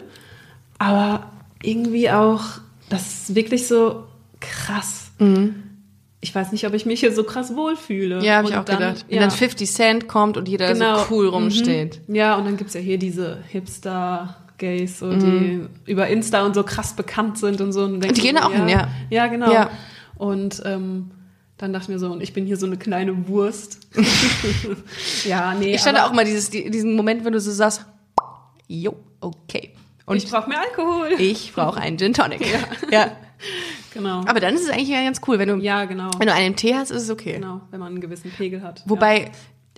[0.78, 1.32] aber
[1.64, 2.42] irgendwie auch,
[2.90, 4.04] das ist wirklich so
[4.40, 5.12] krass.
[6.22, 8.18] Ich weiß nicht, ob ich mich hier so krass wohlfühle.
[8.18, 8.24] Mhm.
[8.24, 9.06] Ja, habe ich auch dann, gedacht.
[9.08, 10.98] Wenn Ja, dann 50 Cent kommt und jeder Genau.
[11.00, 12.02] so cool rumsteht.
[12.08, 12.16] Mhm.
[12.16, 16.96] Ja, und dann gibt's ja hier diese Hipster-Gays, so, die über Insta und so krass
[16.96, 17.84] bekannt sind und so.
[17.84, 18.14] Und Mhm.
[18.14, 18.88] Die gehen auch ja, hin, ja.
[19.10, 19.52] Ja, genau.
[19.52, 19.70] Ja.
[20.16, 21.12] Und ähm,
[21.58, 23.80] dann dachte ich mir so, und ich bin hier so eine kleine Wurst.
[25.26, 25.76] ja, nee.
[25.76, 27.86] Ich stand aber auch mal dieses, die- diesen Moment, wenn du so sagst,
[28.72, 29.74] jo, okay.
[30.06, 31.10] Und ich brauche mehr Alkohol.
[31.20, 32.42] ich brauche einen Gin Tonic.
[32.92, 33.12] Ja.
[33.94, 34.22] genau.
[34.26, 36.12] Aber dann ist es eigentlich ja ganz cool, wenn du, ja, genau.
[36.18, 37.34] wenn du einen Tee hast, ist es okay.
[37.34, 38.84] Genau, wenn man einen gewissen Pegel hat.
[38.86, 39.32] Wobei,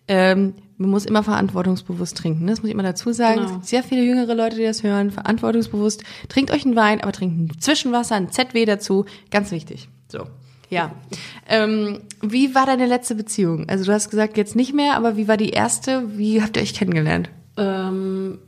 [0.08, 2.48] ähm, man muss immer verantwortungsbewusst trinken.
[2.48, 3.36] Das muss ich immer dazu sagen.
[3.36, 3.46] Genau.
[3.48, 5.12] Es gibt sehr viele jüngere Leute, die das hören.
[5.12, 6.04] Verantwortungsbewusst.
[6.30, 9.06] Trinkt euch einen Wein, aber trinkt ein Zwischenwasser, ein ZW dazu.
[9.32, 9.88] Ganz wichtig.
[10.08, 10.28] So.
[10.70, 10.92] Ja.
[11.48, 13.70] ähm, wie war deine letzte Beziehung?
[13.70, 16.18] Also du hast gesagt, jetzt nicht mehr, aber wie war die erste?
[16.18, 17.30] Wie habt ihr euch kennengelernt?
[17.58, 17.90] Ja.
[17.90, 18.40] Ähm,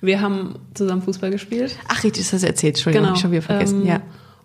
[0.00, 1.76] wir haben zusammen Fußball gespielt.
[1.88, 2.76] Ach, richtig, das hast du erzählt.
[2.76, 3.82] Entschuldigung, hab ich schon wieder vergessen.
[3.82, 4.00] Ähm, ja.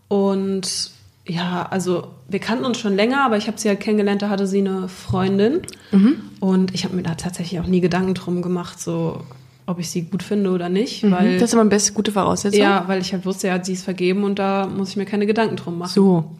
[0.07, 0.91] Und
[1.27, 4.47] ja, also wir kannten uns schon länger, aber ich habe sie halt kennengelernt, da hatte
[4.47, 5.61] sie eine Freundin.
[5.91, 6.21] Mhm.
[6.39, 9.21] Und ich habe mir da tatsächlich auch nie Gedanken drum gemacht, so
[9.65, 12.61] ob ich sie gut finde oder nicht, weil Das ist immer eine beste, gute Voraussetzung.
[12.61, 15.25] ja, weil ich halt wusste, ja, sie ist vergeben und da muss ich mir keine
[15.25, 15.91] Gedanken drum machen.
[15.93, 16.31] So.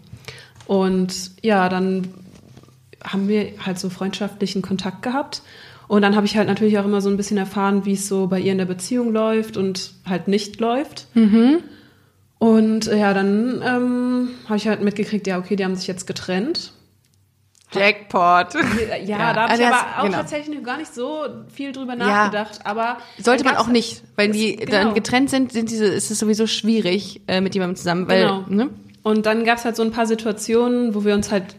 [0.66, 2.08] Und ja, dann
[3.04, 5.42] haben wir halt so freundschaftlichen Kontakt gehabt.
[5.88, 8.28] Und dann habe ich halt natürlich auch immer so ein bisschen erfahren, wie es so
[8.28, 11.08] bei ihr in der Beziehung läuft und halt nicht läuft.
[12.40, 16.06] Und äh, ja, dann ähm, habe ich halt mitgekriegt, ja, okay, die haben sich jetzt
[16.06, 16.74] getrennt.
[17.74, 18.54] Jackpot.
[18.54, 20.18] Ja, Ja, da habe also ich aber auch genau.
[20.18, 22.60] tatsächlich gar nicht so viel drüber nachgedacht.
[22.66, 24.72] Aber Sollte man auch nicht, weil die Genau.
[24.72, 28.44] dann getrennt sind, sind diese, ist es sowieso schwierig äh, mit jemandem zusammen, weil, Genau.
[28.48, 28.70] ne?
[29.04, 31.56] Und dann gab es halt so ein paar Situationen, wo wir uns halt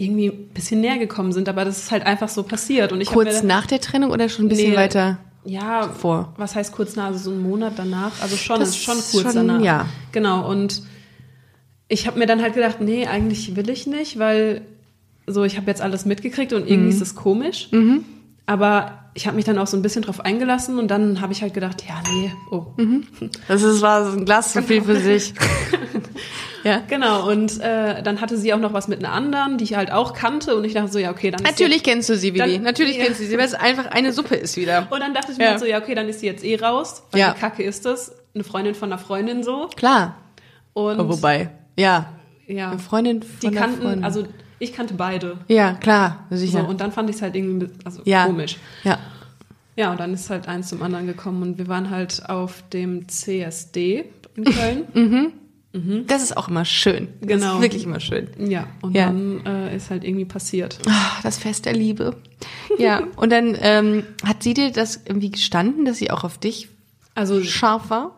[0.00, 2.92] irgendwie ein bisschen näher gekommen sind, aber das ist halt einfach so passiert.
[2.92, 4.76] Und ich Kurz nach der Trennung oder schon ein bisschen Nee.
[4.76, 5.18] weiter?
[5.44, 6.34] ja, vor.
[6.36, 7.06] Was heißt kurz nach?
[7.06, 8.12] Also so einen Monat danach?
[8.20, 9.60] Also schon, Das schon kurz schon- danach.
[9.62, 9.86] ja.
[10.12, 10.48] Genau.
[10.50, 10.82] Und
[11.88, 14.62] ich habe mir dann halt gedacht, nee, eigentlich will ich nicht, weil
[15.26, 16.68] so ich habe jetzt alles mitgekriegt und Mhm.
[16.68, 17.68] irgendwie ist es komisch.
[18.46, 21.42] Aber ich habe mich dann auch so ein bisschen drauf eingelassen und dann habe ich
[21.42, 22.66] halt gedacht, ja, nee, oh.
[23.48, 25.34] Das ist, war so ein Glas zu viel für sich.
[26.64, 26.82] Ja.
[26.88, 29.90] Genau, und äh, dann hatte sie auch noch was mit einer anderen, die ich halt
[29.92, 30.54] auch kannte.
[30.56, 32.38] Und ich dachte so, ja, okay, dann ist Natürlich sie kennst du sie, Vivi.
[32.56, 33.04] Dann- Natürlich ja.
[33.04, 34.86] kennst du sie, weil es einfach eine Suppe ist wieder.
[34.90, 35.50] Und dann dachte ich mir Ja.
[35.52, 37.02] halt so, ja, okay, dann ist sie jetzt eh raus.
[37.12, 37.32] Weil Ja.
[37.32, 38.12] kacke ist das?
[38.34, 39.68] Eine Freundin von einer Freundin so.
[39.76, 40.16] Klar.
[40.72, 42.12] Und Oh, wobei, ja.
[42.46, 44.04] ja, Eine Freundin die von der kannten, Freundin.
[44.04, 44.24] also
[44.58, 45.38] ich kannte beide.
[45.48, 46.68] Ja, klar, So, sicher.
[46.68, 48.26] und dann fand ich es halt irgendwie also ja.
[48.26, 48.56] komisch.
[48.84, 48.98] Ja.
[49.76, 53.08] Ja, und dann ist halt eins zum anderen gekommen und wir waren halt auf dem
[53.08, 54.04] CSD
[54.36, 55.32] in Köln.
[56.08, 57.08] Das ist auch immer schön.
[57.20, 57.54] Das Genau.
[57.56, 58.28] ist wirklich immer schön.
[58.38, 59.06] ja, und Ja.
[59.06, 60.78] dann äh, ist halt irgendwie passiert.
[60.88, 62.16] Ah, das Fest der Liebe.
[62.76, 66.68] Ja, und dann ähm, hat sie dir das irgendwie gestanden, dass sie auch auf dich
[67.14, 68.16] Also scharf war?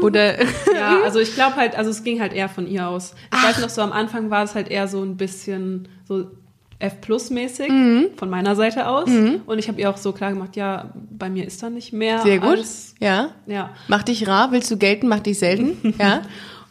[0.00, 0.40] Oder
[0.74, 3.14] ja, also ich glaube halt, also es ging halt eher von ihr aus.
[3.36, 6.30] Ich weiß noch so am Anfang war es halt eher so ein bisschen so
[6.78, 8.06] F plus mäßig Mhm.
[8.16, 11.46] von meiner Seite aus und ich habe ihr auch so klar gemacht, ja, bei mir
[11.46, 12.58] ist da nicht mehr sehr gut?
[12.58, 13.30] Als, Ja.
[13.46, 13.70] ja.
[13.88, 15.94] Mach dich rar, willst du gelten, mach dich selten?
[15.98, 16.22] Ja.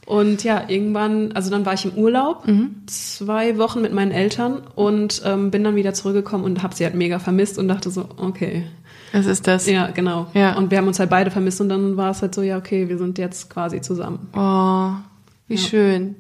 [0.06, 2.76] Und ja, irgendwann, also dann war ich im Urlaub, Mhm.
[2.86, 6.94] zwei Wochen mit meinen Eltern und ähm, bin dann wieder zurückgekommen und habe sie halt
[6.96, 8.68] mega vermisst und dachte so, okay,
[9.14, 9.66] Was ist das?
[9.68, 10.28] ja, genau.
[10.36, 10.58] Ja.
[10.58, 12.88] Und wir haben uns halt beide vermisst und dann war es halt so, ja, okay,
[12.88, 14.28] wir sind jetzt quasi zusammen.
[14.36, 14.92] Oh,
[15.48, 15.60] wie Ja.
[15.60, 16.16] schön.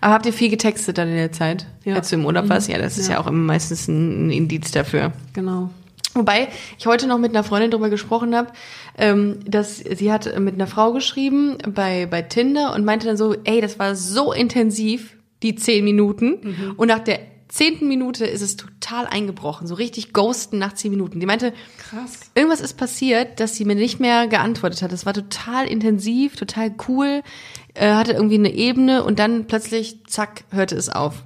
[0.00, 1.94] Aber habt ihr viel getextet dann in der Zeit, Ja.
[1.96, 2.68] als du im Urlaub warst?
[2.68, 3.20] Ja, das ist ja, Ja.
[3.20, 5.12] auch immer meistens ein Indiz dafür.
[5.34, 5.70] Genau.
[6.14, 6.48] Wobei
[6.78, 8.52] ich heute noch mit einer Freundin drüber gesprochen habe,
[8.98, 13.34] ähm, dass sie hat mit einer Frau geschrieben bei, bei Tinder und meinte dann so,
[13.44, 16.74] ey, das war so intensiv, die zehn Minuten.
[16.76, 21.20] Und nach der zehnten Minute ist es total eingebrochen, so richtig ghosten nach zehn Minuten.
[21.20, 22.20] Die meinte, Krass.
[22.34, 24.92] irgendwas ist passiert, dass sie mir nicht mehr geantwortet hat.
[24.92, 27.22] Das war total intensiv, total cool,
[27.74, 31.24] äh, hatte irgendwie eine Ebene und dann plötzlich, zack, hörte es auf.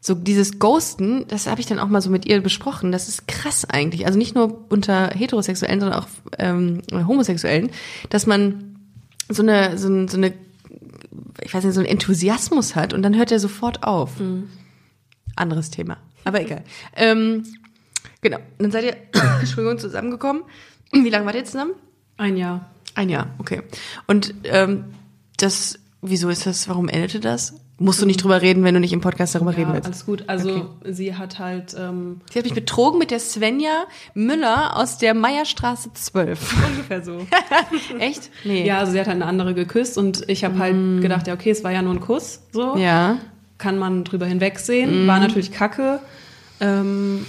[0.00, 2.92] So dieses Ghosten, das habe ich dann auch mal so mit ihr besprochen.
[2.92, 4.06] Das ist krass eigentlich.
[4.06, 7.70] Also nicht nur unter Heterosexuellen, sondern auch ähm, Homosexuellen,
[8.08, 8.76] dass man
[9.28, 10.32] so eine, so, ein, so eine,
[11.42, 14.12] ich weiß nicht, so einen Enthusiasmus hat und dann hört er sofort auf.
[15.36, 15.98] Anderes Thema.
[16.24, 16.62] Aber egal.
[16.94, 17.44] Ähm,
[18.20, 18.38] genau.
[18.58, 18.96] Dann seid ihr,
[19.40, 20.42] Entschuldigung, zusammengekommen.
[20.92, 21.72] Wie lange wart ihr zusammen?
[22.16, 22.70] Ein Jahr.
[22.94, 23.62] Ein Jahr, okay.
[24.06, 24.84] Und ähm,
[25.36, 27.54] das, wieso ist das, warum endete das?
[27.80, 29.86] Musst du nicht drüber reden, wenn du nicht im Podcast darüber reden Ja, willst.
[29.86, 30.24] alles gut.
[30.26, 30.64] Also Okay.
[30.92, 35.90] sie hat halt ähm, Sie hat mich betrogen mit der Svenja Müller aus der Meierstraße
[35.94, 36.56] 12.
[36.72, 37.24] ungefähr so.
[38.00, 38.30] Echt?
[38.44, 38.66] Nee.
[38.66, 41.50] ja, also sie hat halt eine andere geküsst und ich habe halt gedacht, ja, okay,
[41.50, 42.76] es war ja nur ein Kuss, so.
[42.76, 43.18] Ja.
[43.58, 45.06] Kann man drüber hinwegsehen.
[45.06, 46.00] War natürlich kacke.
[46.60, 47.24] Ähm,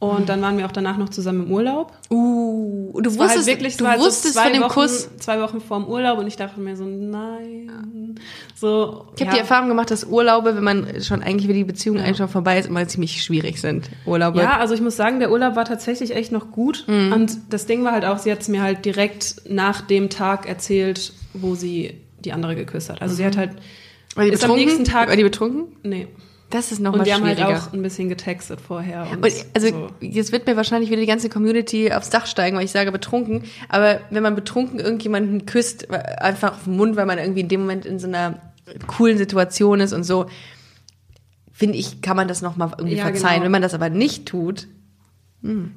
[0.00, 1.92] und dann waren wir auch danach noch zusammen im Urlaub.
[2.10, 5.08] Uh, du wusstest, halt wirklich, du halt so wusstest zwei von dem Wochen, Kuss.
[5.18, 8.14] Zwei Wochen vorm Urlaub und ich dachte mir so, nein.
[8.54, 9.32] So, Ich habe ja.
[9.34, 12.58] die Erfahrung gemacht, dass Urlaube, wenn man schon eigentlich, wenn die Beziehung eigentlich schon vorbei
[12.58, 13.90] ist, immer ziemlich schwierig sind.
[14.06, 14.40] Urlaube.
[14.40, 16.84] Ja, also ich muss sagen, der Urlaub war tatsächlich echt noch gut.
[16.86, 17.12] Mhm.
[17.12, 20.48] Und das Ding war halt auch, sie hat es mir halt direkt nach dem Tag
[20.48, 23.00] erzählt, wo sie die andere geküsst hat.
[23.02, 23.50] Also sie hat halt,
[24.14, 24.64] War die ist am betrunken?
[24.64, 25.76] nächsten Tag- War die betrunken?
[25.82, 26.06] nee.
[26.50, 27.58] Das ist Und nochmal wir haben halt schwieriger.
[27.58, 29.02] auch ein bisschen getextet vorher.
[29.12, 29.90] Und, Und also so.
[30.00, 33.44] jetzt wird mir wahrscheinlich wieder die ganze Community aufs Dach steigen, weil ich sage betrunken.
[33.68, 37.60] Aber wenn man betrunken irgendjemanden küsst, einfach auf den Mund, weil man irgendwie in dem
[37.60, 38.38] Moment in so einer
[38.86, 40.26] coolen Situation ist und so,
[41.52, 43.34] finde ich, kann man das nochmal irgendwie Ja, verzeihen.
[43.34, 43.44] genau.
[43.44, 44.68] Wenn man das aber nicht tut,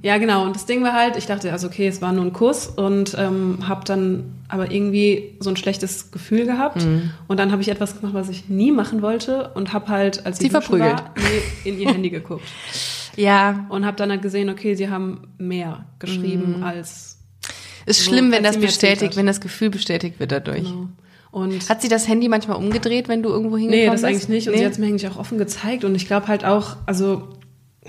[0.01, 0.43] Ja, genau.
[0.45, 3.15] Und das Ding war halt, ich dachte, also okay, es war nur ein Kuss und
[3.17, 6.83] ähm, habe dann aber irgendwie so ein schlechtes Gefühl gehabt.
[6.83, 7.11] Mhm.
[7.27, 10.39] Und dann habe ich etwas gemacht, was ich nie machen wollte und habe halt, als
[10.39, 10.93] Sie verprügelt.
[10.97, 11.13] war,
[11.63, 12.43] in ihr Handy geguckt.
[13.15, 17.19] ja, Und habe dann halt gesehen, okay, sie haben mehr geschrieben als
[17.85, 20.63] ist So, schlimm, wenn das bestätigt, wenn das Gefühl bestätigt wird dadurch.
[20.63, 20.87] genau.
[21.29, 24.05] Und Hat sie das Handy manchmal umgedreht, wenn du irgendwo hingekommen nee, das bist?
[24.05, 24.47] eigentlich nicht.
[24.47, 24.59] Und Nee?
[24.59, 25.83] sie hat es mir eigentlich auch offen gezeigt.
[25.85, 27.29] Und ich glaube halt auch, also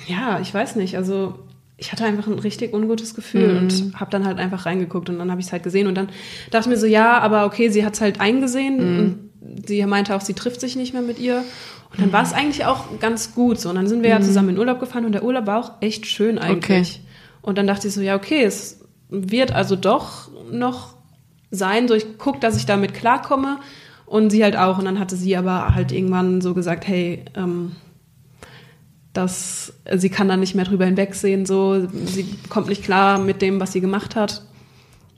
[0.06, 1.34] ja, ich weiß nicht, also
[1.82, 3.58] ich hatte einfach ein richtig ungutes Gefühl Mhm.
[3.58, 6.08] und habe dann halt einfach reingeguckt und dann habe ich es halt gesehen und dann
[6.52, 8.98] dachte ich mir so, ja, aber okay, sie hat es halt eingesehen Mhm.
[9.40, 11.42] und sie meinte auch, sie trifft sich nicht mehr mit ihr.
[11.90, 12.26] Und dann war Mhm.
[12.28, 13.68] es eigentlich auch ganz gut so.
[13.68, 16.06] Und dann sind wir ja zusammen in Urlaub gefahren und der Urlaub war auch echt
[16.06, 17.00] schön eigentlich.
[17.42, 18.80] Und dann dachte ich so, ja, okay, es
[19.10, 20.94] wird also doch noch
[21.50, 23.58] sein, so ich gucke, dass ich damit klarkomme
[24.06, 24.78] und sie halt auch.
[24.78, 27.72] Und dann hatte sie aber halt irgendwann so gesagt, hey, ähm,
[29.12, 33.60] dass sie kann da nicht mehr drüber hinwegsehen, so sie kommt nicht klar mit dem,
[33.60, 34.42] was sie gemacht hat.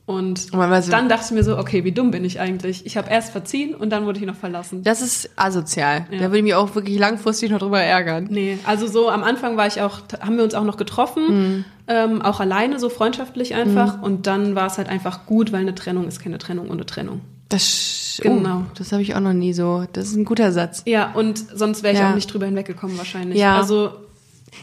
[0.07, 2.85] Und dann dachte ich mir so, okay, wie dumm bin ich eigentlich?
[2.85, 4.83] Ich habe erst verziehen und dann wurde ich noch verlassen.
[4.83, 6.07] Das ist asozial.
[6.11, 6.19] Ja.
[6.19, 8.27] Da würde ich mich auch wirklich langfristig noch drüber ärgern.
[8.29, 12.21] Nee, also so am Anfang war ich auch, haben wir uns auch noch getroffen, ähm,
[12.21, 14.03] auch alleine, so freundschaftlich einfach.
[14.03, 17.23] Und dann war es halt einfach gut, weil eine Trennung ist keine Trennung ohne Trennung.
[17.55, 18.59] Das, Genau.
[18.61, 19.85] Oh, das habe ich auch noch nie so.
[19.93, 20.83] Das ist ein guter Satz.
[20.87, 22.11] Ja, und sonst wäre ich Ja.
[22.11, 23.39] auch nicht drüber hinweggekommen wahrscheinlich.
[23.39, 23.57] Ja.
[23.57, 23.91] Also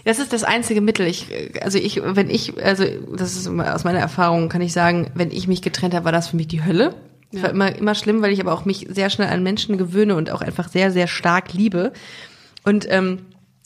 [0.06, 1.06] Das ist das einzige Mittel.
[1.06, 1.28] Ich,
[1.62, 5.50] also ich, wenn ich, also das ist aus meiner Erfahrung, kann ich sagen, wenn ich
[5.50, 6.96] mich getrennt habe, war das für mich die Hölle.
[7.34, 7.44] Ja.
[7.44, 10.32] war immer, immer schlimm, weil ich aber auch mich sehr schnell an Menschen gewöhne und
[10.32, 11.92] auch einfach sehr, sehr stark liebe.
[12.64, 13.20] Und ähm,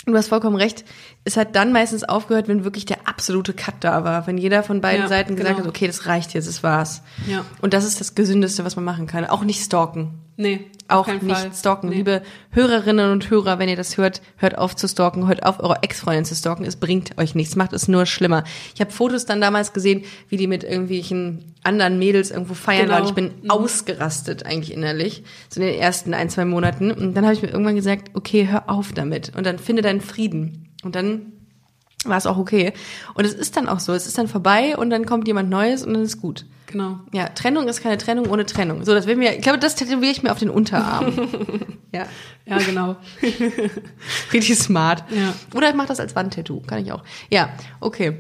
[0.06, 0.84] du hast vollkommen recht,
[1.28, 4.28] es hat dann meistens aufgehört, wenn wirklich der absolute Cut da war.
[4.28, 5.68] Wenn jeder von beiden Ja, Seiten gesagt genau.
[5.68, 7.02] hat, okay, das reicht jetzt, das war's.
[7.28, 7.44] Ja.
[7.62, 9.26] Und das ist das Gesündeste, was man machen kann.
[9.26, 10.20] Auch nicht stalken.
[10.38, 11.52] Nee, Auch nicht Fall.
[11.54, 11.90] stalken.
[11.90, 11.96] Nee.
[11.96, 12.22] Liebe
[12.52, 16.26] Hörerinnen und Hörer, wenn ihr das hört, hört auf zu stalken, hört auf, eure Ex-Freundin
[16.26, 16.66] zu stalken.
[16.66, 18.44] Es bringt euch nichts, macht es nur schlimmer.
[18.76, 22.94] Ich habe Fotos dann damals gesehen, wie die mit irgendwelchen anderen Mädels irgendwo feiern Genau.
[22.98, 23.06] waren.
[23.06, 26.92] Ich bin ausgerastet eigentlich innerlich, so in den ersten ein, zwei Monaten.
[26.92, 30.02] Und dann habe ich mir irgendwann gesagt, okay, hör auf damit und dann finde deinen
[30.02, 30.65] Frieden.
[30.86, 31.34] Und dann
[32.06, 32.74] war es auch okay.
[33.16, 35.84] Und es ist dann auch so, es ist dann vorbei und dann kommt jemand Neues
[35.84, 36.46] und dann ist gut.
[36.68, 37.00] Genau.
[37.12, 38.86] Ja, Trennung ist keine Trennung ohne Trennung.
[38.86, 41.14] So, das will mir, ich glaube, das tätowiere ich mir auf den Unterarm.
[41.92, 42.06] ja,
[42.46, 42.96] Ja, genau.
[44.34, 45.04] richtig smart.
[45.10, 45.34] Ja.
[45.56, 47.04] Oder ich mache das als Wandtattoo, kann ich auch.
[47.32, 48.18] Ja, okay.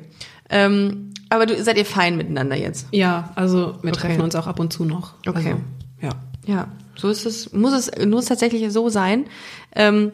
[0.49, 2.87] Ähm, aber du seid ihr fein miteinander jetzt?
[2.91, 4.01] Ja, also wir Okay.
[4.07, 5.13] treffen uns auch ab und zu noch.
[5.27, 5.53] Okay.
[5.53, 5.61] Also,
[6.01, 6.09] ja.
[6.45, 9.25] Ja, so ist es, muss es, muss tatsächlich so sein.
[9.75, 10.11] Ähm,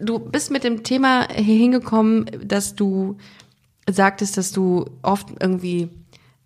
[0.00, 3.16] du bist mit dem Thema hier hingekommen, dass du
[3.88, 5.88] sagtest, dass du oft irgendwie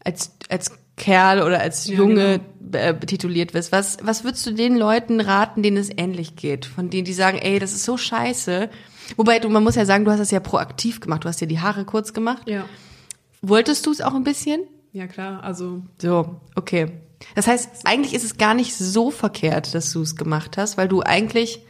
[0.04, 2.40] als, als Kerl oder als Ja, Junge
[2.72, 3.72] äh, betituliert wirst.
[3.72, 6.66] Was, was würdest du den Leuten raten, denen es ähnlich geht?
[6.66, 8.68] Von denen, die sagen, ey, das ist so scheiße.
[9.16, 11.24] Wobei du, man muss ja sagen, du hast das ja proaktiv gemacht.
[11.24, 12.48] Du hast dir die Haare kurz gemacht.
[12.48, 12.66] Ja.
[13.40, 14.60] Wolltest du es auch ein bisschen?
[14.92, 15.42] Ja, klar.
[15.42, 16.92] Also, So, okay.
[17.34, 20.88] Das heißt, eigentlich ist es gar nicht so verkehrt, dass du es gemacht hast, weil
[20.88, 21.60] du eigentlich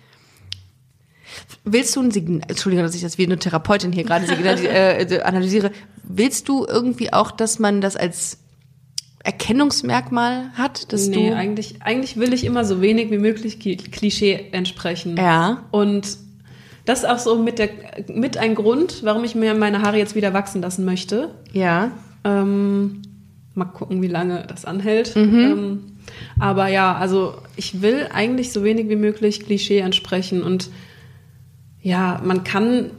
[1.65, 4.27] willst du ein Signal, Entschuldigung, dass ich das wie eine Therapeutin hier gerade
[4.69, 5.71] äh, analysiere,
[6.03, 8.39] willst du irgendwie auch, dass man das als
[9.25, 14.49] Erkennungsmerkmal hat, dass nee, du eigentlich, eigentlich will ich immer so wenig wie möglich Klischee
[14.51, 15.17] entsprechen.
[15.17, 16.19] ja, Und
[16.85, 17.69] das ist auch so mit, der,
[18.09, 21.35] mit ein Grund, warum ich mir meine Haare jetzt wieder wachsen lassen möchte.
[21.53, 21.93] ja,
[22.25, 23.03] Ähm,
[23.55, 25.15] mal gucken, wie lange das anhält.
[25.15, 25.39] Mhm.
[25.39, 25.81] Ähm,
[26.39, 30.43] aber ja, also ich will eigentlich so wenig wie möglich Klischee entsprechen.
[30.43, 30.71] Und
[31.83, 32.91] ja, man kann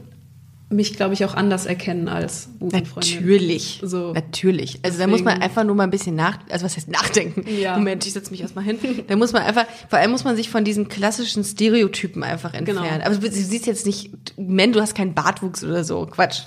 [0.70, 3.14] mich, glaube ich, auch anders erkennen als Busenfreundin.
[3.20, 4.12] natürlich, So.
[4.14, 4.80] natürlich.
[4.82, 7.46] Also da muss man Deswegen- einfach nur mal ein bisschen nach, also was heißt nachdenken?
[7.60, 7.78] Ja.
[7.78, 8.80] Moment, ich setze mich erstmal hin.
[9.08, 12.82] Da muss man einfach, vor allem muss man sich von diesen klassischen Stereotypen einfach entfernen.
[12.90, 13.06] Genau.
[13.06, 16.42] Aber du, du siehst jetzt nicht, Men, du hast keinen Bartwuchs oder so, Quatsch.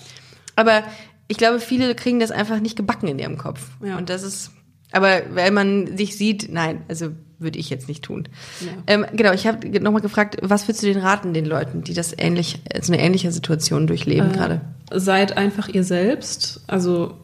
[0.57, 0.83] Aber
[1.29, 3.61] ich glaube, viele kriegen das einfach nicht gebacken in ihrem Kopf.
[3.85, 3.97] Ja.
[3.97, 4.51] Und das ist,
[4.91, 8.29] aber wenn man sich sieht, nein, also würde ich jetzt nicht tun.
[8.61, 8.69] Ja.
[8.87, 12.15] Ähm, genau, ich habe nochmal gefragt, was würdest du den raten, den Leuten, die das
[12.17, 14.61] ähnlich, so eine ähnliche Situation durchleben gerade?
[14.91, 16.63] Seid einfach ihr selbst.
[16.67, 17.15] Also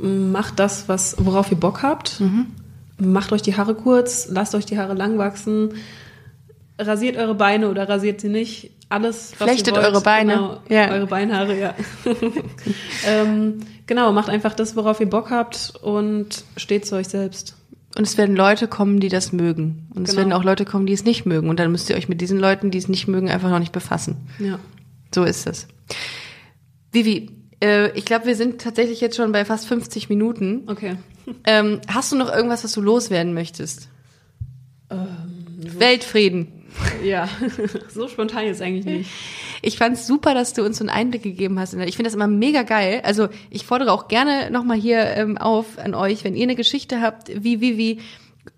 [0.00, 2.20] macht das, was, worauf ihr Bock habt.
[2.20, 2.46] Mhm.
[2.98, 5.74] Macht euch die Haare kurz, lasst euch die Haare lang wachsen.
[6.78, 8.70] Rasiert eure Beine oder rasiert sie nicht.
[8.88, 9.86] Alles, was Flechtet ihr wollt.
[9.86, 10.32] eure Beine.
[10.32, 10.90] Genau, Ja.
[10.90, 11.74] Eure Beinhaare, ja.
[13.06, 17.54] ähm, genau, macht einfach das, worauf ihr Bock habt und steht zu euch selbst.
[17.96, 19.88] Und es werden Leute kommen, die das mögen.
[19.94, 20.18] Und es Genau.
[20.22, 21.48] werden auch Leute kommen, die es nicht mögen.
[21.48, 23.72] Und dann müsst ihr euch mit diesen Leuten, die es nicht mögen, einfach noch nicht
[23.72, 24.16] befassen.
[24.38, 24.58] Ja.
[25.14, 25.66] So ist es.
[26.92, 27.30] Vivi,
[27.62, 30.62] äh, ich glaube, wir sind tatsächlich jetzt schon bei fast 50 Minuten.
[30.68, 30.96] Okay.
[31.44, 33.88] Ähm, hast du noch irgendwas, was du loswerden möchtest?
[34.88, 36.48] Ähm, Weltfrieden.
[37.02, 37.28] Ja,
[37.88, 39.10] so spontan jetzt eigentlich nicht.
[39.62, 41.74] Ich fand's super, dass du uns so einen Einblick gegeben hast.
[41.74, 43.02] Ich finde das immer mega geil.
[43.04, 47.00] Also ich fordere auch gerne nochmal hier ähm, auf an euch, wenn ihr eine Geschichte
[47.00, 48.00] habt, wie, wie, wie,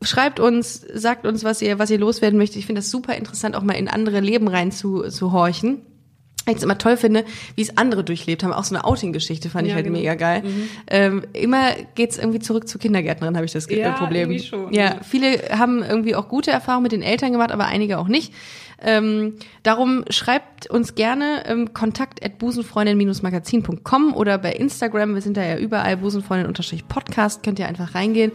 [0.00, 2.58] schreibt uns, sagt uns, was ihr, was ihr loswerden möchtet.
[2.58, 5.82] Ich finde das super interessant, auch mal in andere Leben rein zu, zu horchen.
[6.48, 7.24] Ich es immer toll finde,
[7.54, 8.52] wie es andere durchlebt haben.
[8.52, 9.98] Auch so eine Outing-Geschichte fand ich Ja, halt genau.
[9.98, 10.42] mega geil.
[10.88, 14.30] Ähm, immer geht's irgendwie zurück zur Kindergärtnerin, habe ich das Ja, äh, Problem.
[14.32, 14.96] irgendwie schon, ja, ja.
[15.08, 18.32] viele haben irgendwie auch gute Erfahrungen mit den Eltern gemacht, aber einige auch nicht.
[18.84, 25.44] Ähm, darum schreibt uns gerne ähm, kontakt at busenfreundin-magazin.com oder bei Instagram, wir sind da
[25.44, 28.32] ja überall, busenfreundin-podcast, könnt ihr einfach reingehen.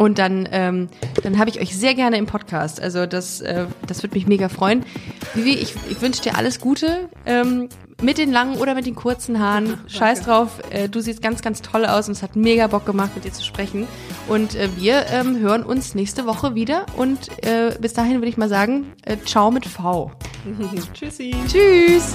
[0.00, 0.88] Und dann, ähm,
[1.22, 2.80] dann habe ich euch sehr gerne im Podcast.
[2.80, 4.82] Also das, äh, das würde mich mega freuen.
[5.34, 7.10] Vivi, ich, ich wünsche dir alles Gute.
[7.26, 7.68] Ähm,
[8.00, 9.78] mit den langen oder mit den kurzen Haaren.
[9.88, 10.62] Scheiß drauf.
[10.70, 13.32] Äh, du siehst ganz, ganz toll aus und es hat mega Bock gemacht, mit dir
[13.34, 13.86] zu sprechen.
[14.26, 16.86] Und äh, wir ähm, hören uns nächste Woche wieder.
[16.96, 20.12] Und äh, bis dahin würde ich mal sagen, äh, ciao mit V.
[20.94, 21.34] Tschüssi.
[21.46, 22.14] Tschüss.